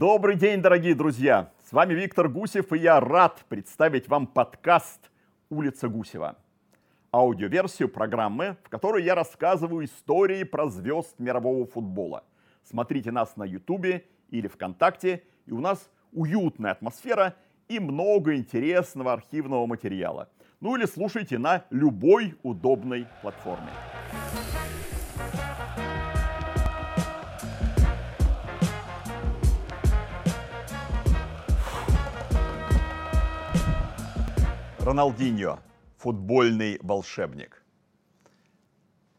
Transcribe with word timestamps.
Добрый 0.00 0.36
день, 0.36 0.62
дорогие 0.62 0.94
друзья! 0.94 1.52
С 1.68 1.72
вами 1.72 1.92
Виктор 1.92 2.26
Гусев, 2.26 2.72
и 2.72 2.78
я 2.78 3.00
рад 3.00 3.44
представить 3.50 4.08
вам 4.08 4.26
подкаст 4.26 5.10
«Улица 5.50 5.90
Гусева». 5.90 6.38
Аудиоверсию 7.12 7.90
программы, 7.90 8.56
в 8.64 8.70
которой 8.70 9.04
я 9.04 9.14
рассказываю 9.14 9.84
истории 9.84 10.44
про 10.44 10.70
звезд 10.70 11.18
мирового 11.18 11.66
футбола. 11.66 12.24
Смотрите 12.64 13.12
нас 13.12 13.36
на 13.36 13.44
Ютубе 13.44 14.06
или 14.30 14.48
ВКонтакте, 14.48 15.22
и 15.44 15.52
у 15.52 15.60
нас 15.60 15.90
уютная 16.12 16.70
атмосфера 16.70 17.36
и 17.68 17.78
много 17.78 18.36
интересного 18.36 19.12
архивного 19.12 19.66
материала. 19.66 20.30
Ну 20.60 20.76
или 20.78 20.86
слушайте 20.86 21.36
на 21.36 21.66
любой 21.68 22.36
удобной 22.42 23.06
платформе. 23.20 23.68
Роналдиньо, 34.82 35.58
футбольный 35.98 36.78
волшебник. 36.80 37.62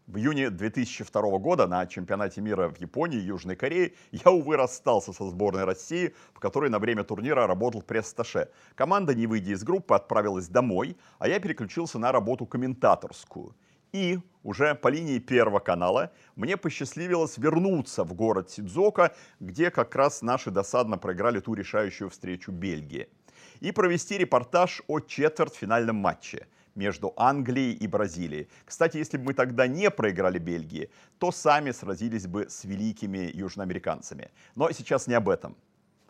В 0.08 0.18
июне 0.18 0.50
2002 0.50 1.38
года 1.38 1.68
на 1.68 1.86
чемпионате 1.86 2.42
мира 2.42 2.68
в 2.68 2.82
Японии 2.82 3.20
и 3.20 3.26
Южной 3.26 3.56
Корее 3.56 3.94
я, 4.12 4.32
увы, 4.32 4.58
расстался 4.58 5.14
со 5.14 5.30
сборной 5.30 5.66
России, 5.66 6.16
в 6.34 6.40
которой 6.40 6.72
на 6.72 6.80
время 6.80 7.04
турнира 7.04 7.46
работал 7.46 7.84
пресс-сташе. 7.84 8.50
Команда, 8.74 9.14
не 9.14 9.28
выйдя 9.28 9.52
из 9.52 9.64
группы, 9.64 9.94
отправилась 9.94 10.48
домой, 10.48 10.98
а 11.20 11.28
я 11.28 11.40
переключился 11.40 12.00
на 12.00 12.12
работу 12.12 12.48
комментаторскую. 12.48 13.56
И 13.94 14.20
уже 14.44 14.73
по 14.73 14.88
линии 14.88 15.20
Первого 15.20 15.59
канала 15.59 16.12
мне 16.36 16.58
посчастливилось 16.58 17.38
вернуться 17.38 18.04
в 18.04 18.14
город 18.14 18.50
Сидзока, 18.50 19.14
где 19.40 19.70
как 19.70 19.95
раз 19.95 20.22
наши 20.22 20.50
досадно 20.50 20.98
проиграли 20.98 21.40
ту 21.40 21.54
решающую 21.54 22.09
встречу 22.09 22.52
Бельгии 22.52 23.09
и 23.59 23.72
провести 23.72 24.17
репортаж 24.17 24.81
о 24.88 25.00
четвертьфинальном 25.00 25.97
матче 25.97 26.47
между 26.73 27.14
Англией 27.17 27.73
и 27.73 27.88
Бразилией. 27.88 28.47
Кстати, 28.66 28.97
если 28.97 29.17
бы 29.17 29.25
мы 29.25 29.34
тогда 29.34 29.67
не 29.67 29.92
проиграли 29.92 30.39
Бельгии, 30.39 30.89
то 31.19 31.31
сами 31.31 31.72
сразились 31.72 32.28
бы 32.28 32.50
с 32.50 32.64
великими 32.64 33.30
южноамериканцами. 33.34 34.31
Но 34.56 34.72
сейчас 34.72 35.08
не 35.08 35.14
об 35.16 35.28
этом. 35.28 35.58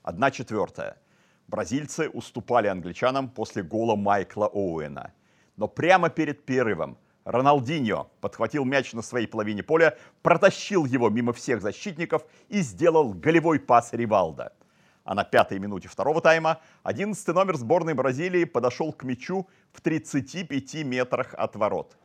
Одна 0.03 0.29
четвертая. 0.31 0.97
Бразильцы 1.47 2.09
уступали 2.09 2.67
англичанам 2.67 3.29
после 3.29 3.63
гола 3.63 3.95
Майкла 3.95 4.47
Оуэна. 4.47 5.13
Но 5.57 5.67
прямо 5.67 6.09
перед 6.09 6.45
перерывом 6.45 6.97
Роналдиньо 7.25 8.09
подхватил 8.19 8.65
мяч 8.65 8.93
на 8.93 9.01
своей 9.01 9.27
половине 9.27 9.63
поля, 9.63 9.97
протащил 10.21 10.85
его 10.85 11.09
мимо 11.09 11.33
всех 11.33 11.61
защитников 11.61 12.23
и 12.49 12.61
сделал 12.61 13.13
голевой 13.13 13.59
пас 13.59 13.93
Ривалда– 13.93 14.53
а 15.03 15.15
на 15.15 15.23
пятой 15.23 15.59
минуте 15.59 15.87
второго 15.87 16.21
тайма 16.21 16.59
11 16.83 17.27
номер 17.29 17.57
сборной 17.57 17.93
Бразилии 17.93 18.43
подошел 18.43 18.93
к 18.93 19.03
мячу 19.03 19.47
в 19.73 19.81
35 19.81 20.85
метрах 20.85 21.33
от 21.33 21.55
ворот. 21.55 21.97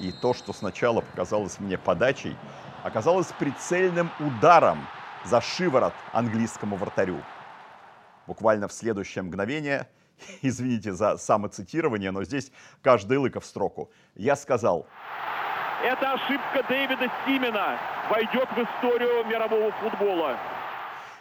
И 0.00 0.12
то, 0.12 0.34
что 0.34 0.52
сначала 0.52 1.00
показалось 1.00 1.58
мне 1.58 1.78
подачей, 1.78 2.36
оказалось 2.82 3.28
прицельным 3.38 4.10
ударом 4.20 4.86
за 5.24 5.40
шиворот 5.40 5.94
английскому 6.12 6.76
вратарю. 6.76 7.22
Буквально 8.26 8.68
в 8.68 8.72
следующее 8.72 9.22
мгновение, 9.22 9.88
извините 10.42 10.92
за 10.92 11.16
самоцитирование, 11.16 12.10
но 12.10 12.24
здесь 12.24 12.50
каждый 12.82 13.18
лыко 13.18 13.40
в 13.40 13.46
строку, 13.46 13.90
я 14.14 14.36
сказал... 14.36 14.86
Это 15.84 16.14
ошибка 16.14 16.64
Дэвида 16.68 17.12
Симена 17.26 17.78
войдет 18.10 18.48
в 18.48 18.58
историю 18.58 19.24
мирового 19.26 19.70
футбола. 19.72 20.38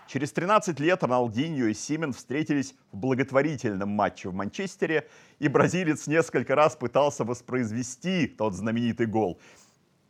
Через 0.08 0.32
13 0.32 0.80
лет 0.80 1.04
Роналдиньо 1.04 1.66
и 1.66 1.74
Симен 1.74 2.14
встретились 2.14 2.74
в 2.92 2.98
благотворительном 2.98 3.90
матче 3.90 4.30
в 4.30 4.34
Манчестере, 4.34 5.10
и 5.40 5.48
бразилец 5.50 6.08
несколько 6.08 6.56
раз 6.56 6.76
пытался 6.76 7.26
воспроизвести 7.26 8.28
тот 8.28 8.54
знаменитый 8.54 9.08
гол, 9.08 9.40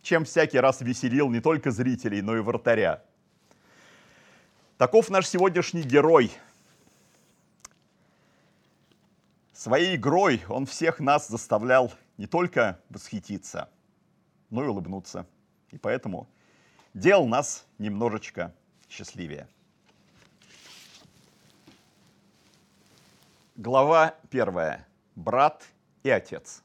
чем 0.02 0.26
всякий 0.26 0.60
раз 0.60 0.82
веселил 0.82 1.30
не 1.30 1.40
только 1.40 1.72
зрителей, 1.72 2.22
но 2.22 2.38
и 2.38 2.42
вратаря. 2.42 3.04
Таков 4.78 5.10
наш 5.10 5.28
сегодняшний 5.28 5.84
герой. 5.84 6.30
Своей 9.56 9.96
игрой 9.96 10.44
он 10.50 10.66
всех 10.66 11.00
нас 11.00 11.30
заставлял 11.30 11.90
не 12.18 12.28
только 12.28 12.78
восхититься, 12.90 13.70
но 14.50 14.66
и 14.66 14.68
улыбнуться. 14.68 15.26
И 15.72 15.78
поэтому 15.78 16.28
делал 16.94 17.26
нас 17.26 17.66
немножечко 17.78 18.54
счастливее. 18.90 19.48
Глава 23.56 24.16
первая. 24.30 24.86
Брат 25.16 25.64
и 26.04 26.10
отец. 26.10 26.62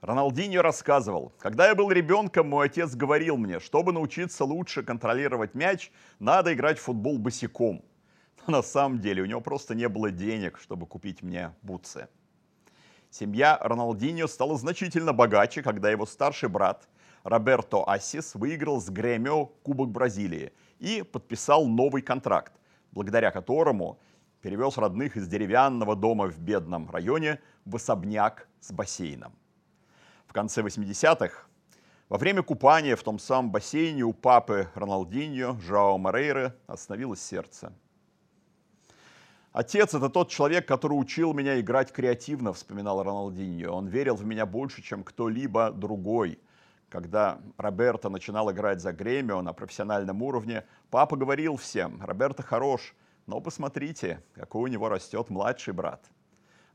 Роналдиньо 0.00 0.62
рассказывал, 0.62 1.34
когда 1.38 1.68
я 1.68 1.74
был 1.74 1.90
ребенком, 1.90 2.48
мой 2.48 2.66
отец 2.66 2.94
говорил 2.94 3.36
мне, 3.36 3.60
чтобы 3.60 3.92
научиться 3.92 4.46
лучше 4.46 4.82
контролировать 4.82 5.54
мяч, 5.54 5.92
надо 6.18 6.54
играть 6.54 6.78
в 6.78 6.82
футбол 6.82 7.18
босиком. 7.18 7.84
Но 8.46 8.52
на 8.58 8.62
самом 8.62 9.00
деле 9.00 9.22
у 9.22 9.26
него 9.26 9.40
просто 9.40 9.74
не 9.74 9.88
было 9.88 10.10
денег, 10.10 10.58
чтобы 10.58 10.86
купить 10.86 11.22
мне 11.22 11.52
бутсы. 11.62 12.08
Семья 13.10 13.58
Роналдиньо 13.60 14.26
стала 14.26 14.56
значительно 14.56 15.12
богаче, 15.12 15.62
когда 15.62 15.90
его 15.90 16.04
старший 16.04 16.48
брат 16.48 16.88
Роберто 17.22 17.84
Ассис 17.84 18.34
выиграл 18.34 18.80
с 18.80 18.90
Гремио 18.90 19.46
Кубок 19.62 19.90
Бразилии 19.90 20.52
и 20.78 21.02
подписал 21.02 21.66
новый 21.66 22.02
контракт, 22.02 22.52
благодаря 22.90 23.30
которому 23.30 23.98
перевез 24.42 24.76
родных 24.76 25.16
из 25.16 25.26
деревянного 25.26 25.96
дома 25.96 26.26
в 26.26 26.38
бедном 26.38 26.90
районе 26.90 27.40
в 27.64 27.76
особняк 27.76 28.48
с 28.60 28.72
бассейном. 28.72 29.32
В 30.26 30.32
конце 30.32 30.60
80-х, 30.60 31.46
во 32.08 32.18
время 32.18 32.42
купания 32.42 32.96
в 32.96 33.02
том 33.02 33.18
самом 33.18 33.52
бассейне 33.52 34.02
у 34.02 34.12
папы 34.12 34.68
Роналдиньо, 34.74 35.56
Жао 35.60 35.96
Морейры, 35.96 36.52
остановилось 36.66 37.22
сердце. 37.22 37.72
Отец– 39.54 39.94
это 39.94 40.10
тот 40.10 40.30
человек, 40.30 40.66
который 40.66 40.94
учил 40.94 41.32
меня 41.32 41.60
играть 41.60 41.92
креативно, 41.92 42.52
вспоминал 42.52 43.04
Роналдиньо. 43.04 43.70
Он 43.70 43.86
верил 43.86 44.16
в 44.16 44.24
меня 44.24 44.46
больше, 44.46 44.82
чем 44.82 45.04
кто-либо 45.04 45.70
другой. 45.70 46.40
Когда 46.88 47.38
Роберто 47.56 48.08
начинал 48.08 48.50
играть 48.50 48.80
за 48.80 48.92
Гремио 48.92 49.42
на 49.42 49.52
профессиональном 49.52 50.22
уровне, 50.22 50.64
папа 50.90 51.16
говорил 51.16 51.56
всем, 51.56 52.02
Роберто 52.02 52.42
хорош, 52.42 52.96
но 53.28 53.40
посмотрите, 53.40 54.24
какой 54.34 54.62
у 54.62 54.66
него 54.66 54.88
растет 54.88 55.30
младший 55.30 55.72
брат. 55.72 56.04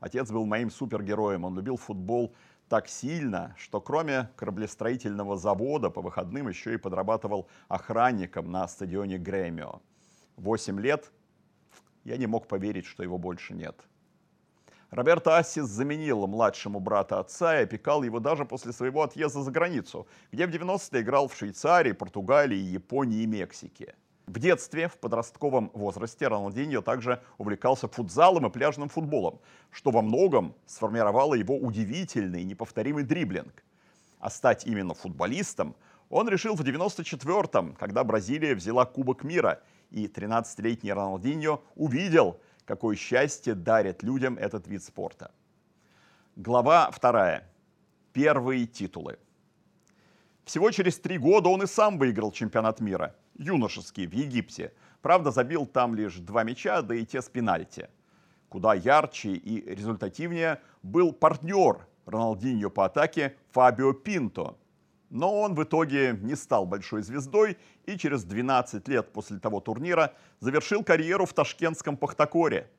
Отец 0.00 0.30
был 0.30 0.46
моим 0.46 0.70
супергероем, 0.70 1.44
он 1.44 1.54
любил 1.56 1.76
футбол 1.76 2.34
так 2.70 2.88
сильно, 2.88 3.54
что 3.58 3.82
кроме 3.82 4.30
кораблестроительного 4.36 5.36
завода 5.36 5.90
по 5.90 6.00
выходным 6.00 6.48
еще 6.48 6.72
и 6.72 6.78
подрабатывал 6.78 7.46
охранником 7.68 8.50
на 8.50 8.66
стадионе 8.66 9.18
Гремио. 9.18 9.82
Восемь 10.38 10.80
лет 10.80 11.12
я 12.04 12.16
не 12.16 12.26
мог 12.26 12.46
поверить, 12.46 12.86
что 12.86 13.02
его 13.02 13.18
больше 13.18 13.54
нет. 13.54 13.76
Роберто 14.90 15.38
Ассис 15.38 15.66
заменил 15.66 16.26
младшему 16.26 16.80
брата 16.80 17.20
отца 17.20 17.60
и 17.60 17.62
опекал 17.62 18.02
его 18.02 18.18
даже 18.18 18.44
после 18.44 18.72
своего 18.72 19.02
отъезда 19.02 19.42
за 19.42 19.50
границу, 19.52 20.08
где 20.32 20.46
в 20.46 20.50
90-е 20.50 21.02
играл 21.02 21.28
в 21.28 21.36
Швейцарии, 21.36 21.92
Португалии, 21.92 22.58
Японии 22.58 23.22
и 23.22 23.26
Мексике. 23.26 23.94
В 24.26 24.38
детстве, 24.38 24.88
в 24.88 24.98
подростковом 24.98 25.70
возрасте 25.74 26.28
Роналдиньо 26.28 26.82
также 26.82 27.22
увлекался 27.38 27.88
футзалом 27.88 28.46
и 28.46 28.50
пляжным 28.50 28.88
футболом, 28.88 29.40
что 29.70 29.90
во 29.90 30.02
многом 30.02 30.54
сформировало 30.66 31.34
его 31.34 31.56
удивительный 31.56 32.44
неповторимый 32.44 33.04
дриблинг. 33.04 33.64
А 34.18 34.30
стать 34.30 34.66
именно 34.66 34.94
футболистом 34.94 35.74
он 36.10 36.28
решил 36.28 36.54
в 36.54 36.62
94-м, 36.62 37.74
когда 37.76 38.04
Бразилия 38.04 38.54
взяла 38.54 38.84
Кубок 38.84 39.24
мира, 39.24 39.62
и 39.90 40.06
13-летний 40.06 40.92
Роналдиньо 40.92 41.62
увидел, 41.74 42.40
какое 42.64 42.96
счастье 42.96 43.54
дарит 43.54 44.02
людям 44.02 44.36
этот 44.38 44.66
вид 44.66 44.82
спорта. 44.82 45.32
Глава 46.36 46.90
вторая. 46.90 47.48
Первые 48.12 48.66
титулы. 48.66 49.18
Всего 50.44 50.70
через 50.70 50.98
три 50.98 51.18
года 51.18 51.48
он 51.48 51.62
и 51.62 51.66
сам 51.66 51.98
выиграл 51.98 52.32
чемпионат 52.32 52.80
мира– 52.80 53.14
юношеский 53.38 54.06
в 54.06 54.12
Египте. 54.12 54.72
Правда, 55.02 55.30
забил 55.30 55.66
там 55.66 55.94
лишь 55.94 56.16
два 56.16 56.44
мяча, 56.44 56.82
да 56.82 56.94
и 56.94 57.04
те 57.04 57.22
с 57.22 57.28
пенальти. 57.28 57.88
Куда 58.48 58.74
ярче 58.74 59.30
и 59.30 59.74
результативнее 59.74 60.60
был 60.82 61.12
партнер 61.12 61.86
Роналдиньо 62.06 62.68
по 62.70 62.86
атаке 62.86 63.36
Фабио 63.52 63.92
Пинто. 63.92 64.58
Но 65.10 65.40
он 65.40 65.54
в 65.54 65.62
итоге 65.64 66.16
не 66.22 66.36
стал 66.36 66.66
большой 66.66 67.02
звездой 67.02 67.58
и 67.84 67.98
через 67.98 68.24
12 68.24 68.86
лет 68.88 69.12
после 69.12 69.38
того 69.38 69.60
турнира 69.60 70.14
завершил 70.38 70.84
карьеру 70.84 71.26
в 71.26 71.34
ташкентском 71.34 71.96
Пахтакоре. 71.96 72.70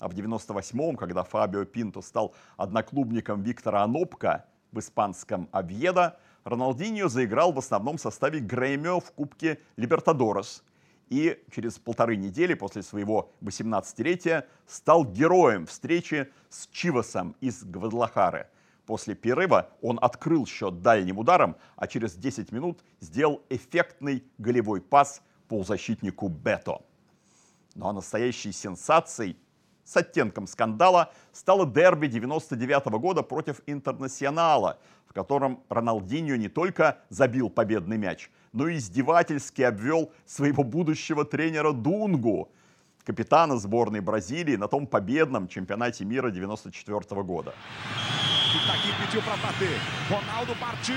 А 0.00 0.08
в 0.08 0.12
98-м, 0.12 0.96
когда 0.96 1.22
Фабио 1.22 1.64
Пинто 1.64 2.02
стал 2.02 2.34
одноклубником 2.56 3.42
Виктора 3.42 3.82
Анопка 3.82 4.44
в 4.72 4.80
испанском 4.80 5.48
Авьедо, 5.52 6.18
Роналдиньо 6.44 7.08
заиграл 7.08 7.52
в 7.52 7.58
основном 7.58 7.98
составе 7.98 8.40
Гремио 8.40 9.00
в 9.00 9.12
Кубке 9.12 9.58
Либертадорес 9.76 10.64
и 11.10 11.42
через 11.50 11.78
полторы 11.78 12.16
недели 12.16 12.54
после 12.54 12.82
своего 12.82 13.32
18-летия 13.40 14.44
стал 14.66 15.04
героем 15.04 15.66
встречи 15.66 16.30
с 16.48 16.66
Чивасом 16.68 17.36
из 17.40 17.64
Гвадалахары. 17.64 18.48
После 18.88 19.14
перерыва 19.14 19.68
он 19.82 19.98
открыл 20.00 20.46
счет 20.46 20.80
дальним 20.80 21.18
ударом, 21.18 21.56
а 21.76 21.86
через 21.86 22.14
10 22.14 22.52
минут 22.52 22.80
сделал 23.00 23.42
эффектный 23.50 24.24
голевой 24.38 24.80
пас 24.80 25.20
полузащитнику 25.46 26.28
Бето. 26.28 26.80
Ну 27.74 27.86
а 27.86 27.92
настоящей 27.92 28.50
сенсацией 28.50 29.36
с 29.84 29.94
оттенком 29.94 30.46
скандала 30.46 31.12
стало 31.32 31.66
дерби 31.66 32.06
99 32.06 32.86
-го 32.86 32.98
года 32.98 33.22
против 33.22 33.60
Интернационала, 33.66 34.78
в 35.06 35.12
котором 35.12 35.62
Роналдиньо 35.68 36.36
не 36.36 36.48
только 36.48 36.96
забил 37.10 37.50
победный 37.50 37.98
мяч, 37.98 38.30
но 38.54 38.68
и 38.68 38.78
издевательски 38.78 39.60
обвел 39.60 40.10
своего 40.24 40.64
будущего 40.64 41.26
тренера 41.26 41.72
Дунгу, 41.72 42.48
капитана 43.04 43.58
сборной 43.58 44.00
Бразилии 44.00 44.56
на 44.56 44.66
том 44.66 44.86
победном 44.86 45.46
чемпионате 45.46 46.06
мира 46.06 46.30
94 46.30 47.00
-го 47.00 47.22
года. 47.22 47.52
Ronaldo 50.08 50.54
partiu! 50.58 50.94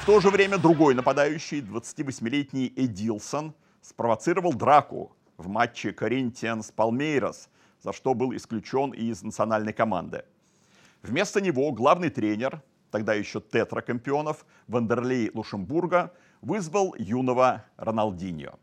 В 0.00 0.06
то 0.06 0.20
же 0.20 0.30
время 0.30 0.58
другой 0.58 0.94
нападающий, 0.94 1.60
28-летний 1.60 2.72
Эдилсон, 2.76 3.54
спровоцировал 3.82 4.52
драку 4.54 5.12
в 5.36 5.48
матче 5.48 5.92
Коринтианс 5.92 6.70
Палмейрос, 6.70 7.48
за 7.82 7.92
что 7.92 8.14
был 8.14 8.34
исключен 8.36 8.90
из 8.90 9.22
национальной 9.22 9.72
команды. 9.72 10.24
Вместо 11.02 11.40
него 11.40 11.72
главный 11.72 12.10
тренер, 12.10 12.62
тогда 12.90 13.14
еще 13.14 13.40
тетракомпионов, 13.40 14.44
Вандерлей 14.66 15.30
Лушембурга, 15.32 16.12
вызвал 16.40 16.94
юного 16.98 17.64
Роналдиньо. 17.76 18.58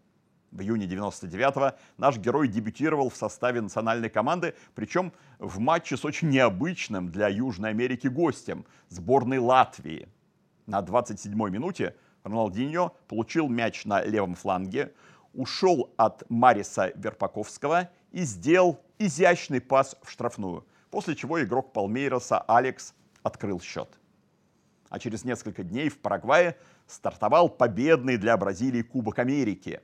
В 0.51 0.61
июне 0.61 0.85
99-го 0.87 1.77
наш 1.97 2.17
герой 2.17 2.47
дебютировал 2.47 3.09
в 3.09 3.15
составе 3.15 3.61
национальной 3.61 4.09
команды, 4.09 4.55
причем 4.75 5.11
в 5.39 5.59
матче 5.59 5.97
с 5.97 6.05
очень 6.05 6.29
необычным 6.29 7.09
для 7.09 7.27
Южной 7.27 7.71
Америки 7.71 8.07
гостем– 8.07 8.65
сборной 8.89 9.39
Латвии– 9.39 10.07
на 10.67 10.81
27-й 10.81 11.49
минуте 11.49 11.95
Роналдиньо 12.23 12.91
получил 13.07 13.47
мяч 13.47 13.85
на 13.85 14.03
левом 14.03 14.35
фланге, 14.35 14.93
ушел 15.33 15.93
от 15.97 16.29
Мариса 16.29 16.91
Верпаковского 16.95 17.89
и 18.11 18.21
сделал 18.23 18.79
изящный 18.99 19.61
пас 19.61 19.95
в 20.03 20.11
штрафную, 20.11 20.65
после 20.97 21.15
чего 21.15 21.43
игрок 21.43 21.73
Палмейроса 21.73 22.39
Алекс 22.39 22.95
открыл 23.21 23.61
счет. 23.61 23.99
А 24.89 24.97
через 24.97 25.23
несколько 25.25 25.61
дней 25.61 25.89
в 25.89 25.99
Парагвае 25.99 26.57
стартовал 26.87 27.49
победный 27.49 28.17
для 28.17 28.35
Бразилии 28.35 28.81
Кубок 28.81 29.19
Америки. 29.19 29.79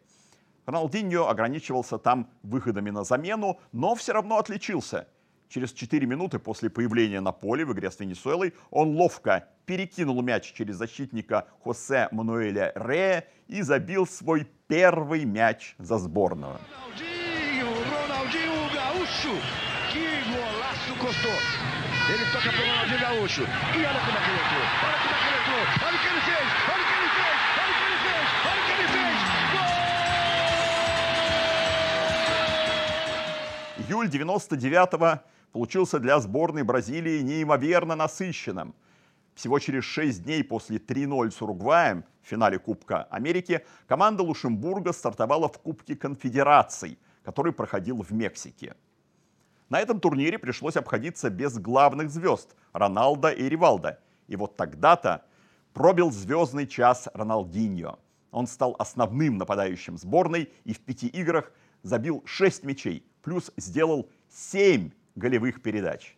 Роналдиньо 0.65 1.29
ограничивался 1.29 1.99
там 1.99 2.31
выходами 2.41 2.89
на 2.89 3.03
замену, 3.03 3.59
но 3.71 3.93
все 3.93 4.13
равно 4.13 4.39
отличился– 4.39 5.07
Через 5.49 5.71
4 5.71 6.07
минуты 6.07 6.39
после 6.39 6.67
появления 6.71 7.21
на 7.21 7.31
поле 7.31 7.63
в 7.63 7.73
игре 7.73 7.91
с 7.91 7.99
Венесуэлой 7.99 8.55
он 8.71 8.95
ловко 8.95 9.49
перекинул 9.67 10.19
мяч 10.23 10.51
через 10.51 10.77
защитника 10.77 11.45
Хосе 11.63 12.07
Мануэля 12.09 12.71
Ре 12.73 13.29
и 13.47 13.61
забил 13.61 14.07
свой 14.07 14.47
первый 14.67 15.25
мяч 15.25 15.75
за 15.77 15.99
сборную. 15.99 16.57
Ele 22.09 22.25
toca 22.31 22.51
para 22.51 22.61
o 22.61 22.67
Ronaldinho 22.67 22.99
Gaúcho. 22.99 23.43
E 23.43 23.45
olha 23.77 23.99
como 23.99 24.17
é 24.17 24.21
que 24.21 24.29
ele 24.29 24.39
entrou. 24.41 24.63
Olha 24.83 24.97
como 24.97 25.13
é 25.13 25.17
que 25.19 25.27
ele 25.27 25.37
entrou. 25.39 25.61
Olha 25.85 25.95
o 25.95 25.99
que 26.01 26.07
ele 26.07 26.21
fez. 26.21 26.47
Olha 26.67 26.81
o 26.81 26.85
que 26.87 26.93
ele 26.97 27.09
fez. 27.13 27.37
Olha 27.61 27.69
o 27.69 27.75
que 27.77 27.83
ele 27.85 27.97
fez. 28.03 28.25
Olha 28.49 28.59
o 28.59 28.63
que 28.65 28.71
ele 28.73 28.87
fez. 28.93 29.17
Gol! 29.53 29.69
Июль 33.87 34.07
99-го 34.09 35.19
получился 35.51 35.99
для 35.99 36.19
сборной 36.19 36.63
Бразилии 36.63 37.21
неимоверно 37.21 37.95
насыщенным. 37.95 38.73
Всего 39.35 39.59
через 39.59 39.83
6 39.85 40.23
дней 40.23 40.43
после 40.43 40.77
3-0 40.77 41.31
с 41.31 41.41
Уругваем 41.41 42.03
в 42.23 42.27
финале 42.27 42.57
Кубка 42.57 43.03
Америки 43.11 43.63
команда 43.87 44.23
Лушембурга 44.23 44.91
стартовала 44.91 45.47
в 45.47 45.59
Кубке 45.59 45.95
Конфедераций, 45.95 46.97
который 47.23 47.53
проходил 47.53 48.01
в 48.01 48.11
Мексике. 48.11 48.75
На 49.69 49.79
этом 49.79 49.99
турнире 49.99 50.37
пришлось 50.37 50.75
обходиться 50.75 51.29
без 51.29 51.57
главных 51.57 52.09
звезд 52.09 52.55
Роналда 52.73 53.29
и 53.29 53.47
Ривалда. 53.47 53.99
И 54.27 54.35
вот 54.35 54.55
тогда-то 54.55 55.25
пробил 55.73 56.11
звездный 56.11 56.67
час 56.67 57.07
Роналдиньо. 57.13 57.99
Он 58.31 58.47
стал 58.47 58.75
основным 58.79 59.37
нападающим 59.37 59.97
сборной 59.97 60.51
и 60.63 60.73
в 60.73 60.79
пяти 60.79 61.07
играх 61.07 61.51
забил 61.83 62.23
6 62.25 62.63
мячей, 62.63 63.05
плюс 63.21 63.51
сделал 63.57 64.09
7 64.29 64.91
голевых 65.15 65.61
передач. 65.61 66.17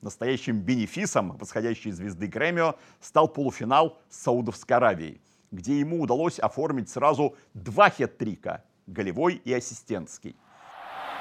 Настоящим 0.00 0.60
бенефисом 0.60 1.36
восходящей 1.38 1.90
звезды 1.90 2.26
Грэмио 2.26 2.76
стал 3.00 3.26
полуфинал 3.26 3.98
с 4.10 4.18
Саудовской 4.22 4.76
Аравией, 4.76 5.20
где 5.50 5.80
ему 5.80 6.02
удалось 6.02 6.38
оформить 6.38 6.90
сразу 6.90 7.36
два 7.54 7.88
хет-трика– 7.88 8.64
голевой 8.86 9.36
и 9.36 9.52
ассистентский. 9.52 10.36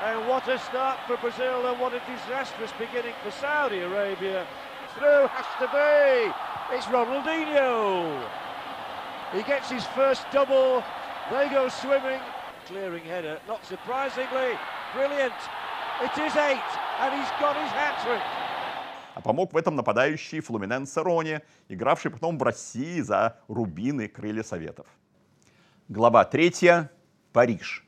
And 0.04 0.28
what 0.28 0.46
a 0.50 0.60
start 0.60 0.98
for 1.08 1.16
Brazil 1.16 1.66
and 1.66 1.80
what 1.80 1.94
a 1.94 2.02
disastrous 2.12 2.74
beginning 2.78 3.14
for 3.24 3.32
Saudi 3.32 3.80
Arabia. 3.80 4.46
Through 4.98 5.28
has 5.32 5.48
to 5.62 5.68
be. 5.72 6.76
It's 6.76 6.88
Ronaldinho. 6.88 8.22
He 9.32 9.44
gets 9.44 9.72
his 9.72 9.86
first 9.96 10.26
double. 10.30 10.84
They 11.32 11.48
go 11.48 11.70
swimming. 11.70 12.20
Clearing 12.68 13.06
header. 13.06 13.40
Not 13.48 13.66
surprisingly, 13.66 14.60
brilliant. 14.94 15.40
It 16.02 16.12
is 16.18 16.36
eight, 16.36 16.70
and 17.00 17.14
he's 17.14 17.32
got 17.40 17.56
his 17.56 17.72
hat-trick. 17.72 18.22
А 19.16 19.22
помог 19.22 19.54
в 19.54 19.58
этом 19.58 19.76
нападающий 19.78 20.42
Флуминенсе 20.42 21.02
Рони, 21.02 21.40
игравший 21.70 22.12
потом 22.12 22.38
в 22.38 22.44
России 22.44 23.00
за 23.00 23.40
Рубины 23.48 24.10
Крылья 24.10 24.44
Советов. 24.44 24.88
Глава 25.88 26.26
третья. 26.26 26.92
Париж. 27.32 27.86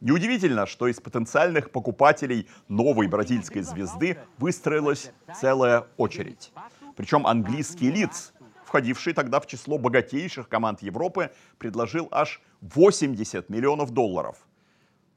Неудивительно, 0.00 0.66
что 0.66 0.86
из 0.88 1.00
потенциальных 1.00 1.70
покупателей 1.70 2.48
новой 2.68 3.06
бразильской 3.08 3.62
звезды 3.62 4.18
выстроилась 4.38 5.12
целая 5.40 5.86
очередь. 5.96 6.52
Причем 6.96 7.26
английский 7.26 7.90
лиц, 7.90 8.32
входивший 8.64 9.12
тогда 9.14 9.40
в 9.40 9.46
число 9.46 9.78
богатейших 9.78 10.48
команд 10.48 10.82
Европы, 10.82 11.30
предложил 11.58 12.08
аж 12.10 12.42
80 12.60 13.48
миллионов 13.48 13.90
долларов– 13.90 14.36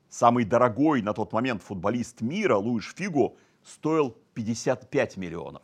Самый 0.10 0.46
дорогой 0.46 1.02
на 1.02 1.14
тот 1.14 1.34
момент 1.34 1.62
футболист 1.62 2.22
мира, 2.22 2.56
Луиш 2.56 2.94
Фигу, 2.96 3.38
стоил 3.64 4.18
55 4.36 5.18
миллионов. 5.18 5.64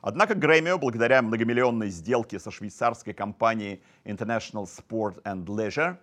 Однако 0.00 0.34
Грэмио, 0.34 0.78
благодаря 0.78 1.22
многомиллионной 1.22 1.88
сделке 1.88 2.38
со 2.38 2.50
швейцарской 2.50 3.14
компанией 3.14 3.82
International 4.04 4.66
Sport 4.66 5.22
and 5.24 5.46
Leisure, 5.46 5.96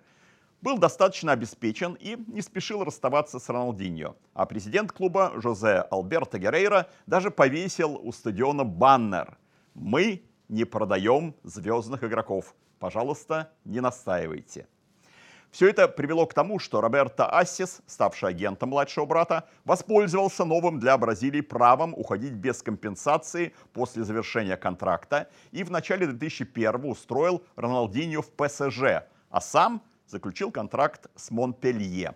был 0.62 0.77
достаточно 0.77 1.32
обеспечен 1.32 1.98
и 2.00 2.18
не 2.27 2.41
спешил 2.41 2.84
расставаться 2.84 3.39
с 3.39 3.50
Роналдиньо. 3.50 4.15
А 4.34 4.46
президент 4.46 4.91
клуба 4.91 5.34
Жозе 5.36 5.86
Алберто 5.91 6.38
Геррейра 6.38 6.88
даже 7.08 7.32
повесил 7.32 7.96
у 7.96 8.12
стадиона 8.12 8.63
баннер 8.63 9.38
«Мы 9.74 10.24
не 10.48 10.65
продаем 10.65 11.36
звездных 11.44 12.03
игроков. 12.03 12.56
Пожалуйста, 12.80 13.51
не 13.65 13.80
настаивайте». 13.80 14.68
Все 15.51 15.68
это 15.70 15.89
привело 15.89 16.25
к 16.25 16.34
тому, 16.34 16.60
что 16.60 16.80
Роберто 16.80 17.25
Ассис, 17.25 17.82
ставший 17.86 18.30
агентом 18.30 18.70
младшего 18.70 19.06
брата, 19.06 19.50
воспользовался 19.65 20.46
новым 20.46 20.80
для 20.80 20.98
Бразилии 20.98 21.41
правом 21.41 21.94
уходить 21.94 22.32
без 22.32 22.63
компенсации 22.63 23.53
после 23.74 24.06
завершения 24.06 24.56
контракта 24.56 25.30
и 25.51 25.65
в 25.65 25.72
начале 25.72 26.08
2001 26.08 26.86
устроил 26.86 27.44
Роналдиньо 27.58 28.22
в 28.22 28.32
ПСЖ, 28.32 29.03
а 29.30 29.41
сам 29.41 29.82
заключил 30.12 30.51
контракт 30.51 31.08
с 31.15 31.32
Монпелье. 31.32 32.15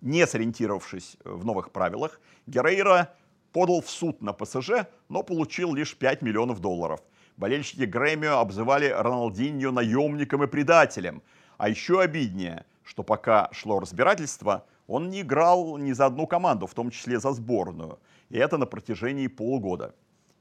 Не 0.00 0.26
сориентировавшись 0.26 1.16
в 1.24 1.44
новых 1.44 1.70
правилах, 1.70 2.20
Герейра 2.46 3.14
подал 3.52 3.80
в 3.80 3.88
суд 3.88 4.20
на 4.22 4.32
ПСЖ, 4.32 4.86
но 5.08 5.22
получил 5.22 5.74
лишь 5.74 5.96
5 5.96 6.22
миллионов 6.22 6.60
долларов. 6.60 7.00
Болельщики 7.36 7.82
Грэмио 7.84 8.38
обзывали 8.38 8.88
Роналдиньо 8.88 9.70
наемником 9.70 10.42
и 10.42 10.46
предателем– 10.48 11.22
а 11.62 11.68
еще 11.68 12.00
обиднее, 12.00 12.66
что 12.82 13.04
пока 13.04 13.48
шло 13.52 13.78
разбирательство, 13.78 14.66
он 14.88 15.10
не 15.10 15.20
играл 15.20 15.78
ни 15.78 15.92
за 15.92 16.06
одну 16.06 16.26
команду, 16.26 16.66
в 16.66 16.74
том 16.74 16.90
числе 16.90 17.20
за 17.20 17.30
сборную. 17.30 18.00
И 18.30 18.36
это 18.36 18.58
на 18.58 18.66
протяжении 18.66 19.28
полугода. 19.28 19.94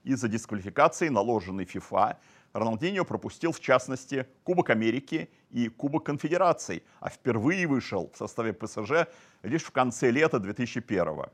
Из-за 0.04 0.28
дисквалификации, 0.28 1.10
наложенной 1.10 1.66
FIFA, 1.66 2.16
Роналдиньо 2.54 3.06
пропустил, 3.06 3.52
в 3.52 3.60
частности, 3.60 4.28
Кубок 4.44 4.70
Америки 4.70 5.30
и 5.50 5.70
Кубок 5.70 6.06
Конфедераций, 6.06 6.84
а 7.00 7.10
впервые 7.10 7.68
вышел 7.68 8.12
в 8.14 8.18
составе 8.18 8.54
ПСЖ 8.54 9.08
лишь 9.44 9.64
в 9.64 9.72
конце 9.72 10.12
лета 10.12 10.40
2001 10.40 11.16
-го. 11.16 11.30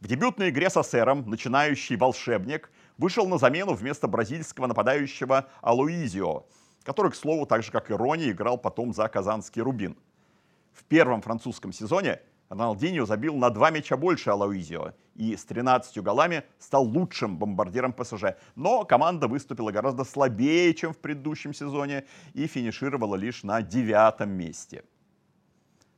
В 0.00 0.08
дебютной 0.08 0.50
игре 0.50 0.70
с 0.70 0.76
Ассером 0.76 1.28
начинающий 1.28 1.96
волшебник 1.96 2.70
вышел 2.98 3.26
на 3.26 3.38
замену 3.38 3.74
вместо 3.74 4.08
бразильского 4.08 4.66
нападающего 4.66 5.48
Алуизио, 5.62 6.46
который, 6.82 7.10
к 7.10 7.14
слову, 7.14 7.46
так 7.46 7.62
же 7.62 7.72
как 7.72 7.90
и 7.90 7.94
Рони, 7.94 8.30
играл 8.30 8.58
потом 8.58 8.92
за 8.92 9.08
казанский 9.08 9.62
Рубин. 9.62 9.96
В 10.72 10.84
первом 10.84 11.22
французском 11.22 11.72
сезоне 11.72 12.20
Роналдиньо 12.48 13.06
забил 13.06 13.34
на 13.36 13.50
два 13.50 13.70
мяча 13.70 13.96
больше 13.96 14.30
Алауизио 14.30 14.92
и 15.14 15.34
с 15.34 15.44
13 15.44 15.98
голами 15.98 16.44
стал 16.58 16.84
лучшим 16.84 17.38
бомбардиром 17.38 17.92
ПСЖ. 17.92 18.36
Но 18.54 18.84
команда 18.84 19.26
выступила 19.26 19.72
гораздо 19.72 20.04
слабее, 20.04 20.72
чем 20.74 20.92
в 20.92 20.98
предыдущем 20.98 21.52
сезоне 21.52 22.06
и 22.34 22.46
финишировала 22.46 23.16
лишь 23.16 23.42
на 23.42 23.62
девятом 23.62 24.30
месте. 24.30 24.84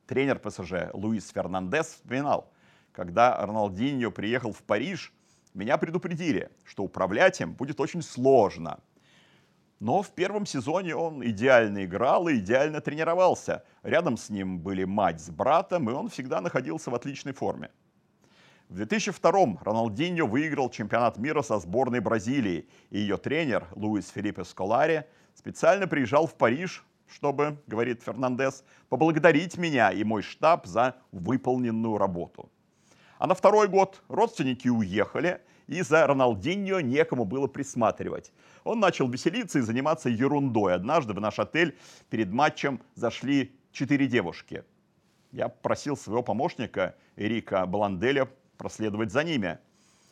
Тренер 0.07 0.39
ПСЖ 0.39 0.91
Луис 0.95 1.29
Фернандес 1.29 1.87
вспоминал, 1.87 2.51
когда 2.93 3.45
Роналдиньо 3.45 4.11
приехал 4.11 4.53
в 4.53 4.63
Париж, 4.63 5.13
меня 5.53 5.77
предупредили, 5.77 6.51
что 6.65 6.83
управлять 6.83 7.41
им 7.41 7.53
будет 7.53 7.79
очень 7.81 8.01
сложно– 8.01 8.81
но 9.81 10.03
в 10.03 10.11
первом 10.11 10.47
сезоне 10.47 10.97
он 10.97 11.25
идеально 11.25 11.85
играл 11.85 12.29
и 12.29 12.39
идеально 12.39 12.81
тренировался. 12.81 13.65
Рядом 13.83 14.17
с 14.17 14.29
ним 14.29 14.59
были 14.59 14.85
мать 14.85 15.21
с 15.21 15.31
братом, 15.31 15.89
и 15.89 15.93
он 15.93 16.09
всегда 16.09 16.41
находился 16.41 16.91
в 16.91 16.95
отличной 16.95 17.33
форме. 17.33 17.71
В 18.69 18.79
2002-м 18.81 19.59
Роналдиньо 19.63 20.27
выиграл 20.27 20.69
чемпионат 20.69 21.17
мира 21.17 21.43
со 21.43 21.59
сборной 21.59 22.01
Бразилии, 22.01 22.69
и 22.91 22.99
ее 22.99 23.17
тренер 23.17 23.67
Луис 23.75 24.11
Филиппе 24.11 24.45
Сколари 24.45 25.07
специально 25.35 25.87
приезжал 25.87 26.27
в 26.27 26.35
Париж, 26.35 26.85
чтобы, 27.07 27.63
говорит 27.67 28.03
Фернандес, 28.03 28.65
поблагодарить 28.91 29.57
меня 29.57 29.91
и 29.91 30.05
мой 30.05 30.21
штаб 30.21 30.67
за 30.67 30.97
выполненную 31.13 31.97
работу. 31.97 32.51
А 33.19 33.27
на 33.27 33.35
второй 33.35 33.69
год 33.69 34.03
родственники 34.09 34.69
уехали, 34.69 35.41
и 35.69 35.83
за 35.83 36.07
Роналдиньо 36.07 36.81
некому 36.81 37.25
было 37.25 37.47
присматривать. 37.47 38.33
Он 38.65 38.81
начал 38.81 39.09
веселиться 39.09 39.59
и 39.59 39.63
заниматься 39.63 40.09
ерундой. 40.09 40.75
Однажды 40.75 41.13
в 41.13 41.21
наш 41.21 41.39
отель 41.39 41.77
перед 42.11 42.33
матчем 42.33 42.81
зашли 42.95 43.55
четыре 43.71 44.07
девушки. 44.07 44.65
Я 45.31 45.49
просил 45.49 45.97
своего 45.97 46.23
помощника 46.23 46.97
Эрика 47.17 47.65
Бланделя 47.67 48.29
проследовать 48.57 49.13
за 49.13 49.23
ними. 49.23 49.59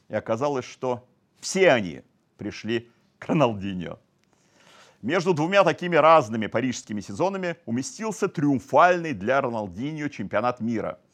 И 0.09 0.15
оказалось, 0.15 0.67
что 0.67 1.09
все 1.41 1.71
они 1.71 2.03
пришли 2.37 2.91
к 3.19 3.27
Роналдиньо. 3.27 3.99
Между 5.01 5.35
двумя 5.35 5.65
такими 5.65 5.97
разными 5.97 6.47
парижскими 6.49 7.01
сезонами 7.01 7.57
уместился 7.65 8.29
триумфальный 8.29 9.15
для 9.15 9.41
Роналдиньо 9.41 10.09
чемпионат 10.09 10.61
мира– 10.61 11.01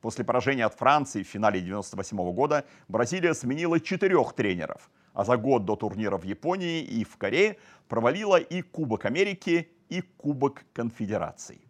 После 0.00 0.24
поражения 0.24 0.64
от 0.64 0.74
Франции 0.74 1.22
в 1.22 1.26
финале 1.26 1.58
1998 1.58 2.32
года 2.32 2.64
Бразилия 2.88 3.34
сменила 3.34 3.80
четырех 3.80 4.32
тренеров, 4.32 4.90
а 5.12 5.24
за 5.24 5.36
год 5.36 5.64
до 5.64 5.76
турнира 5.76 6.16
в 6.16 6.24
Японии 6.24 6.82
и 6.82 7.04
в 7.04 7.16
Корее 7.16 7.56
провалила 7.88 8.36
и 8.36 8.62
Кубок 8.62 9.04
Америки, 9.06 9.68
и 9.88 10.02
Кубок 10.02 10.64
Конфедераций. 10.72 11.60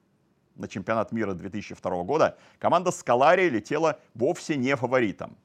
На 0.56 0.68
чемпионат 0.68 1.12
мира 1.12 1.34
2002 1.34 2.02
года 2.02 2.36
команда 2.58 2.90
Скалария 2.90 3.48
летела 3.48 4.00
вовсе 4.14 4.56
не 4.56 4.74
фаворитом. 4.76 5.36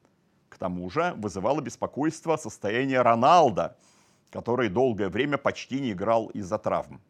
К 0.48 0.58
тому 0.58 0.90
же 0.90 1.14
вызывало 1.16 1.60
беспокойство 1.60 2.36
состояние 2.36 3.00
Роналда, 3.00 3.76
который 4.30 4.68
долгое 4.68 5.08
время 5.08 5.38
почти 5.38 5.80
не 5.80 5.92
играл 5.92 6.26
из-за 6.28 6.58
травм. 6.58 7.00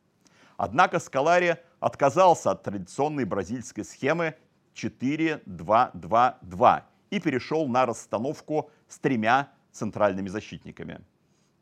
Однако 0.56 1.00
Скалари 1.00 1.56
отказался 1.80 2.52
от 2.52 2.62
традиционной 2.62 3.24
бразильской 3.24 3.84
схемы 3.84 4.34
4-2-2-2 4.74 6.82
и 7.10 7.20
перешел 7.20 7.68
на 7.68 7.86
расстановку 7.86 8.70
с 8.88 8.98
тремя 8.98 9.50
центральными 9.72 10.28
защитниками. 10.28 11.00